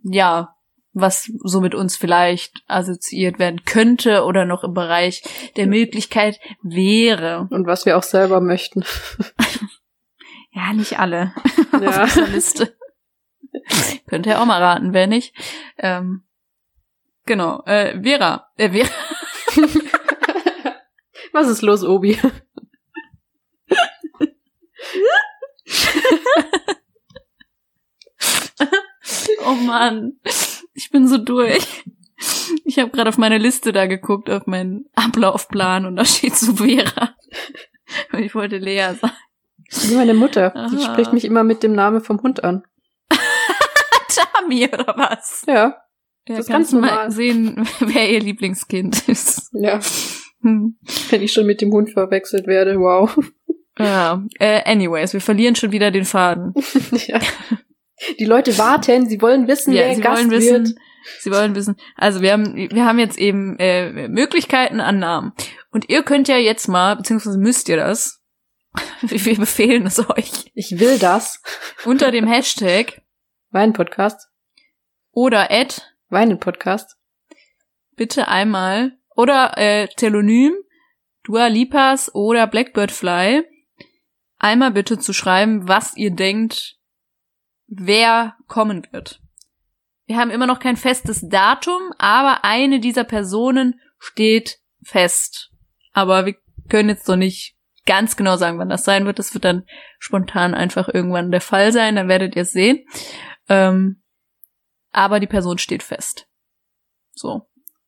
[0.03, 0.55] ja,
[0.93, 5.23] was so mit uns vielleicht assoziiert werden könnte oder noch im Bereich
[5.55, 7.47] der Möglichkeit wäre.
[7.51, 8.83] Und was wir auch selber möchten.
[10.51, 11.31] Ja, nicht alle
[11.71, 12.05] auf Ja.
[12.05, 12.75] dieser Liste.
[14.07, 15.33] Könnt ihr auch mal raten, wer nicht.
[15.77, 16.23] Ähm,
[17.27, 18.89] genau, äh, Vera, äh, Vera,
[21.33, 22.17] Was ist los, Obi?
[29.45, 30.19] oh Mann,
[30.79, 31.83] ich bin so durch.
[32.63, 36.55] Ich habe gerade auf meine Liste da geguckt, auf meinen Ablaufplan und da steht so
[36.55, 37.13] Vera.
[38.13, 39.13] Und ich wollte Lea sagen.
[39.83, 40.51] Wie meine Mutter.
[40.71, 40.93] Die Aha.
[40.93, 42.63] spricht mich immer mit dem Namen vom Hund an.
[44.09, 45.43] Tami oder was?
[45.47, 45.53] Ja.
[45.53, 45.75] Ja,
[46.27, 49.49] Das ist kannst ganz du mal sehen, wer ihr Lieblingskind ist.
[49.53, 49.79] Ja.
[50.41, 50.77] Hm.
[51.09, 53.17] Wenn ich schon mit dem Hund verwechselt werde, wow.
[53.77, 56.53] Ja, äh, anyways, wir verlieren schon wieder den Faden.
[57.07, 57.19] ja.
[58.19, 60.77] Die Leute warten, sie wollen wissen, Ja, wer sie Gast wollen wissen, wird.
[61.19, 61.75] sie wollen wissen.
[61.95, 65.33] Also wir haben, wir haben jetzt eben äh, Möglichkeiten an Namen.
[65.71, 68.21] Und ihr könnt ja jetzt mal, beziehungsweise müsst ihr das,
[69.01, 71.41] wir befehlen es euch, Ich will das.
[71.85, 73.01] unter dem Hashtag
[73.51, 74.27] Wein-Podcast.
[75.11, 75.75] oder Ad
[76.09, 76.95] Weinen-Podcast.
[77.95, 80.53] bitte einmal oder äh, Telonym,
[81.23, 83.43] Dua Lipas oder Blackbird Fly
[84.37, 86.77] einmal bitte zu schreiben, was ihr denkt,
[87.69, 89.21] wer kommen wird.
[90.05, 95.51] Wir haben immer noch kein festes Datum, aber eine dieser Personen steht fest.
[95.93, 96.35] Aber wir
[96.67, 97.55] können jetzt noch nicht
[97.85, 99.19] ganz genau sagen, wann das sein wird.
[99.19, 99.65] Das wird dann
[99.99, 102.85] spontan einfach irgendwann der Fall sein, dann werdet ihr es sehen.
[103.47, 104.01] Ähm,
[104.91, 106.27] aber die Person steht fest.
[107.13, 107.47] So.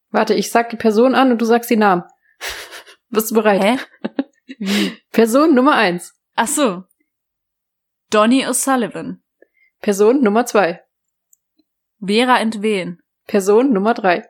[0.09, 2.03] Warte, ich sag die Person an und du sagst die Namen.
[3.09, 3.87] Bist du bereit?
[4.59, 4.97] Hä?
[5.11, 6.13] Person Nummer eins.
[6.35, 6.83] Ach so.
[8.09, 9.20] Donny O'Sullivan.
[9.81, 10.83] Person Nummer zwei.
[11.99, 13.01] Vera Entwen.
[13.27, 14.27] Person Nummer drei.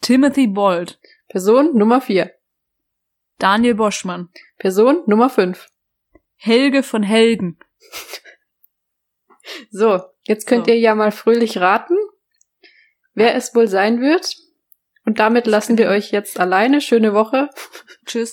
[0.00, 0.98] Timothy Bold.
[1.28, 2.32] Person Nummer vier.
[3.38, 4.30] Daniel Boschmann.
[4.58, 5.68] Person Nummer fünf.
[6.36, 7.58] Helge von Helgen.
[9.70, 10.72] So, jetzt könnt So.
[10.72, 11.96] ihr ja mal fröhlich raten,
[13.14, 14.36] wer es wohl sein wird.
[15.06, 16.82] Und damit lassen wir euch jetzt alleine.
[16.82, 17.48] Schöne Woche.
[18.04, 18.26] Tschüss.